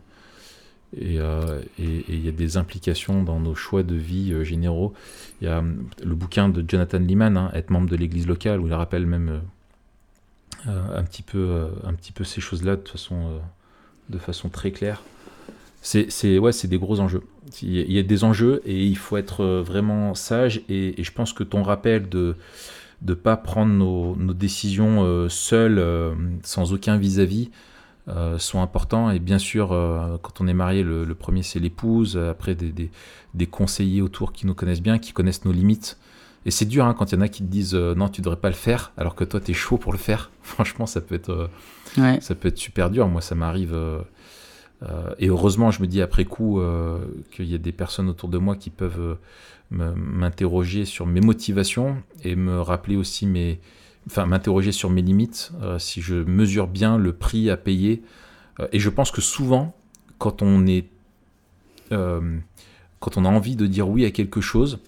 [0.97, 4.93] Et euh, et- il y a des implications dans nos choix de vie euh, généraux.
[5.41, 8.59] Il y a hum, le bouquin de Jonathan Lehman, hein, Être membre de l'église locale,
[8.59, 9.39] où il rappelle même euh,
[10.67, 13.39] euh, un, petit peu, euh, un petit peu ces choses-là de façon, euh,
[14.09, 15.03] de façon très claire.
[15.85, 17.21] C'est ouais, des gros enjeux.
[17.61, 20.61] Il y, a, des enjeux et il faut être euh, vraiment sage.
[20.67, 22.35] Et, je pense que ton rappel de
[23.03, 27.51] ne pas prendre nos, décisions euh, euh, sans aucun vis-à-vis,
[28.07, 29.09] euh, sont importants.
[29.09, 32.71] Et bien sûr, euh, quand on est marié, le, le premier c'est l'épouse, après des,
[32.71, 32.91] des,
[33.33, 35.97] des conseillers autour qui nous connaissent bien, qui connaissent nos limites.
[36.45, 38.21] Et c'est dur hein, quand il y en a qui te disent euh, non, tu
[38.21, 40.29] devrais pas le faire, alors que toi tu es chaud pour le faire.
[40.43, 41.49] Franchement, ça peut être.
[41.97, 42.19] Ouais.
[42.21, 43.07] ça peut être super dur.
[43.07, 43.75] Moi, ça m'arrive.
[45.17, 46.61] et heureusement, je me dis après coup
[47.31, 49.17] qu'il y a des personnes autour de moi qui peuvent
[49.71, 53.59] m'interroger sur mes motivations et me rappeler aussi mes.
[54.07, 58.03] Enfin, m'interroger sur mes limites, euh, si je mesure bien le prix à payer.
[58.59, 59.75] Euh, et je pense que souvent,
[60.19, 60.85] quand on est.
[61.91, 62.37] euh,
[62.99, 64.79] quand on a envie de dire oui à quelque chose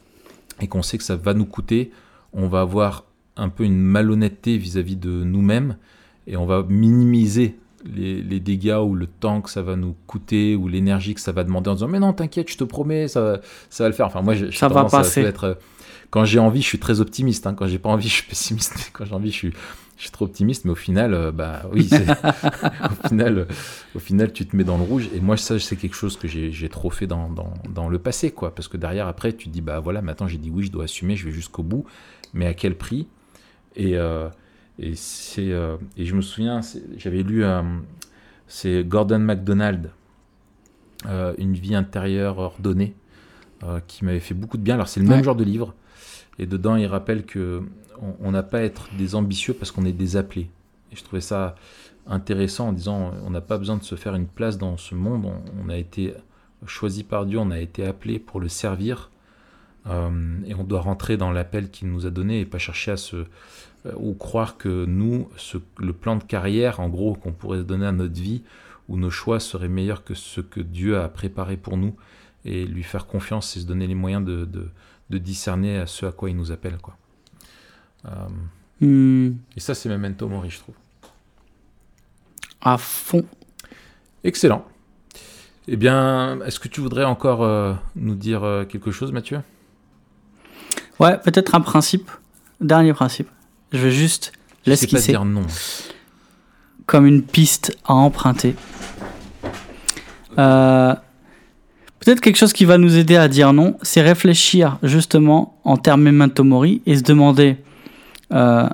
[0.62, 1.92] et qu'on sait que ça va nous coûter,
[2.34, 3.06] on va avoir
[3.36, 5.78] un peu une malhonnêteté vis-à-vis de nous-mêmes
[6.26, 10.56] et on va minimiser les, les dégâts ou le temps que ça va nous coûter
[10.56, 13.22] ou l'énergie que ça va demander en disant mais non t'inquiète je te promets ça,
[13.22, 15.22] va- ça va le faire enfin moi j'ai Ça va tendance à passer.
[15.22, 15.60] être
[16.10, 17.54] quand j'ai envie je suis très optimiste hein.
[17.54, 18.92] quand j'ai pas envie je suis pessimiste.
[18.94, 19.54] Quand j'ai envie je suis
[19.98, 21.90] je suis trop optimiste mais au final euh, bah oui
[22.84, 23.46] au final euh,
[23.96, 25.10] au final tu te mets dans le rouge.
[25.14, 28.32] Et moi ça c'est quelque chose que j'ai trop fait dans, dans, dans le passé
[28.32, 28.54] quoi.
[28.54, 30.86] Parce que derrière après tu te dis bah voilà maintenant j'ai dit oui je dois
[30.86, 31.86] assumer je vais jusqu'au bout.
[32.34, 33.08] Mais à quel prix?
[33.76, 34.30] Et euh,
[34.80, 35.52] et c'est
[35.98, 36.62] et je me souviens
[36.98, 37.44] j'avais lu
[38.48, 39.92] c'est Gordon MacDonald
[41.38, 42.96] une vie intérieure ordonnée
[43.64, 44.76] euh, qui m'avait fait beaucoup de bien.
[44.76, 45.74] Alors c'est le même genre de livre
[46.40, 47.64] et dedans il rappelle que
[48.22, 50.50] on- n'a pas à être des ambitieux parce qu'on est des appelés.
[50.92, 51.56] Et je trouvais ça
[52.06, 55.26] intéressant en disant on n'a pas besoin de se faire une place dans ce monde.
[55.62, 56.14] On, a été
[56.68, 59.10] choisi par Dieu on a été appelé pour le servir.
[59.88, 62.98] Euh, et on doit rentrer dans l'appel qu'il nous a donné et pas chercher à
[62.98, 63.26] se
[63.86, 65.30] euh, ou croire que nous,
[65.78, 68.44] le plan de carrière, en gros, qu'on pourrait donner à notre vie,
[68.88, 71.96] où nos choix seraient meilleurs que ce que Dieu a préparé pour nous,
[72.46, 74.48] et lui faire confiance et se donner les moyens de,
[75.10, 76.78] de discerner à ce à quoi il nous appelle.
[76.78, 76.96] Quoi.
[78.06, 78.10] Euh,
[78.80, 80.76] Hmm, et ça, c'est Memento Mori, je trouve.
[82.62, 83.26] à fond.
[84.24, 84.66] Excellent.
[85.68, 89.42] Eh bien, est-ce que tu voudrais encore euh, nous dire euh, quelque chose, Mathieu?
[91.00, 92.12] Ouais, peut-être un principe.
[92.62, 93.30] Dernier principe.
[93.72, 94.32] Je vais juste
[94.66, 95.46] Je sais pas l'esquisser dire non.
[96.86, 98.56] comme une piste à emprunter.
[100.38, 100.94] Euh,
[102.00, 106.04] Peut-être quelque chose qui va nous aider à dire non, c'est réfléchir justement en termes
[106.04, 107.58] memento mori et se demander
[108.34, 108.68] euh,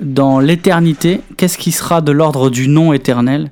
[0.00, 3.50] dans l'éternité qu'est-ce qui sera de l'ordre du non éternel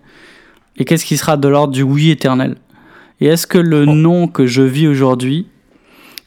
[0.76, 2.56] et qu'est-ce qui sera de l'ordre du oui éternel.
[3.20, 5.46] Et est-ce que le non que je vis aujourd'hui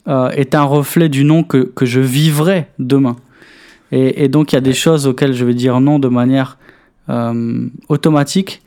[0.07, 3.15] euh, est un reflet du non que, que je vivrai demain?
[3.91, 6.57] Et, et donc il y a des choses auxquelles je vais dire non de manière
[7.09, 8.61] euh, automatique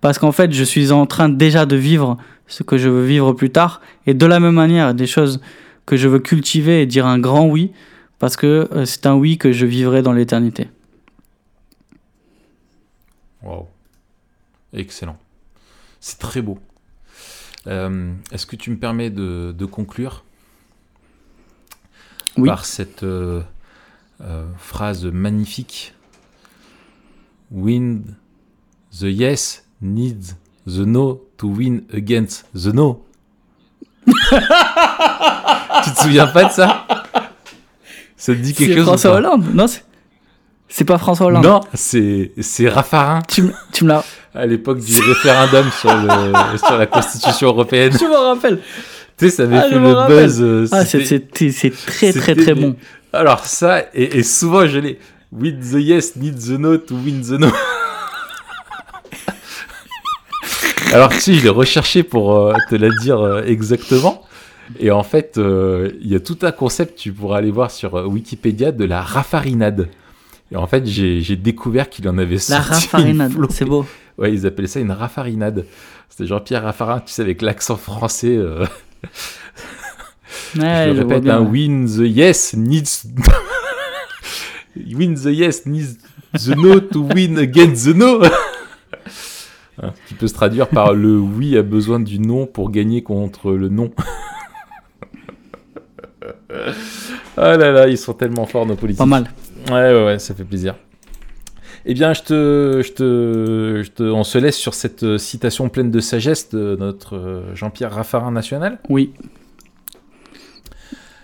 [0.00, 2.16] parce qu'en fait je suis en train déjà de vivre
[2.46, 5.40] ce que je veux vivre plus tard et de la même manière des choses
[5.84, 7.72] que je veux cultiver et dire un grand oui
[8.18, 10.68] parce que euh, c'est un oui que je vivrai dans l'éternité.
[13.42, 13.68] Wow.
[14.72, 15.18] Excellent.
[16.00, 16.58] C'est très beau.
[17.66, 20.24] Euh, Est-ce que tu me permets de, de conclure?
[22.38, 22.48] Oui.
[22.48, 23.40] par cette euh,
[24.20, 25.94] euh, phrase magnifique
[27.50, 28.02] Win
[28.92, 33.02] the yes needs the no to win against the no.
[35.84, 36.86] tu te souviens pas de ça?
[38.16, 39.66] Ça te dit quelque chose François Hollande Non,
[40.68, 41.44] c'est- pas François Hollande.
[41.44, 42.32] Non, c'est
[42.68, 44.04] Raffarin Tu, me- tu me l'as.
[44.34, 47.92] à l'époque du référendum sur, le, sur la Constitution européenne.
[47.98, 48.60] Tu me rappelles.
[49.18, 50.24] Tu sais, ça avait Ah, fait le rappelle.
[50.26, 50.42] buzz.
[50.42, 51.28] euh, Ah, c'est-
[51.86, 52.76] très très très bon.
[53.12, 54.98] Alors ça, et, et souvent je l'ai.
[55.32, 57.48] With the yes, need the no to win the no.
[60.96, 64.22] Alors tu sais, je l'ai recherché pour euh, te la dire euh, exactement.
[64.80, 67.94] Et en fait, euh, il y a tout un concept, tu pourras aller voir sur
[68.08, 69.88] Wikipédia, de la raffarinade.
[70.50, 73.54] Et en fait, j'ai découvert qu'il en avait La sorti une raffarinade, flopée.
[73.54, 73.86] c'est beau.
[74.18, 75.66] Ouais, ils appelaient ça une raffarinade.
[76.08, 78.34] C'était Jean-Pierre Raffarin, tu sais, avec l'accent français.
[78.36, 78.64] euh,
[80.56, 81.36] Ouais, je je le vois répète, bien.
[81.38, 83.04] un win the yes needs.
[84.94, 85.98] win the yes needs
[86.32, 88.20] the no to win against the no.
[89.82, 93.52] Hein, qui peut se traduire par le oui a besoin du non pour gagner contre
[93.52, 93.90] le non.
[97.36, 98.98] ah là là, ils sont tellement forts nos politiques.
[98.98, 99.30] Pas mal.
[99.68, 100.76] Ouais, ouais, ouais, ça fait plaisir.
[101.84, 105.68] Eh bien, je te, je te, je te, on se laisse sur cette euh, citation
[105.68, 108.78] pleine de sagesse de notre euh, Jean-Pierre Raffarin national.
[108.88, 109.12] Oui.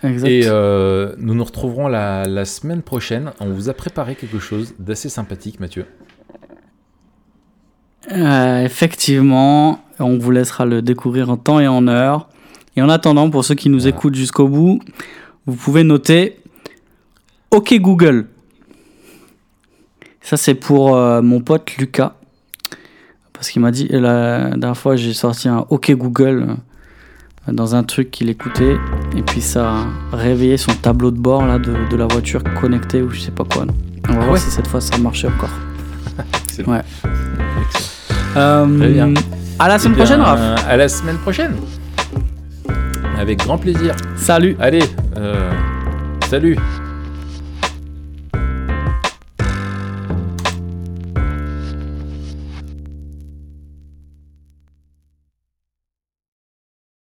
[0.03, 0.27] Exact.
[0.27, 3.31] Et euh, nous nous retrouverons la, la semaine prochaine.
[3.41, 5.85] On vous a préparé quelque chose d'assez sympathique, Mathieu.
[8.11, 12.27] Euh, effectivement, on vous laissera le découvrir en temps et en heure.
[12.75, 13.95] Et en attendant, pour ceux qui nous Voilà.
[13.95, 14.79] écoutent jusqu'au bout,
[15.45, 16.37] vous pouvez noter
[17.51, 18.27] OK Google.
[20.21, 22.13] Ça, c'est pour euh, mon pote Lucas.
[23.33, 26.55] Parce qu'il m'a dit, la dernière fois, j'ai sorti un OK Google
[27.47, 28.77] euh, dans un truc qu'il écoutait.
[29.17, 33.01] Et puis, ça a réveillé son tableau de bord là, de, de la voiture connectée
[33.01, 33.65] ou je sais pas quoi.
[33.65, 33.73] non.
[34.09, 34.39] On va voir ouais.
[34.39, 35.49] si cette fois ça marchait encore.
[36.67, 36.81] Ouais.
[37.05, 37.09] Euh,
[38.33, 39.13] Très bien.
[39.59, 40.65] À la semaine Eh bien, prochaine, Raph.
[40.67, 41.55] À la semaine prochaine.
[43.19, 43.95] Avec grand plaisir.
[44.17, 44.55] Salut.
[44.59, 44.83] Allez,
[45.17, 45.49] euh,
[46.29, 46.57] salut.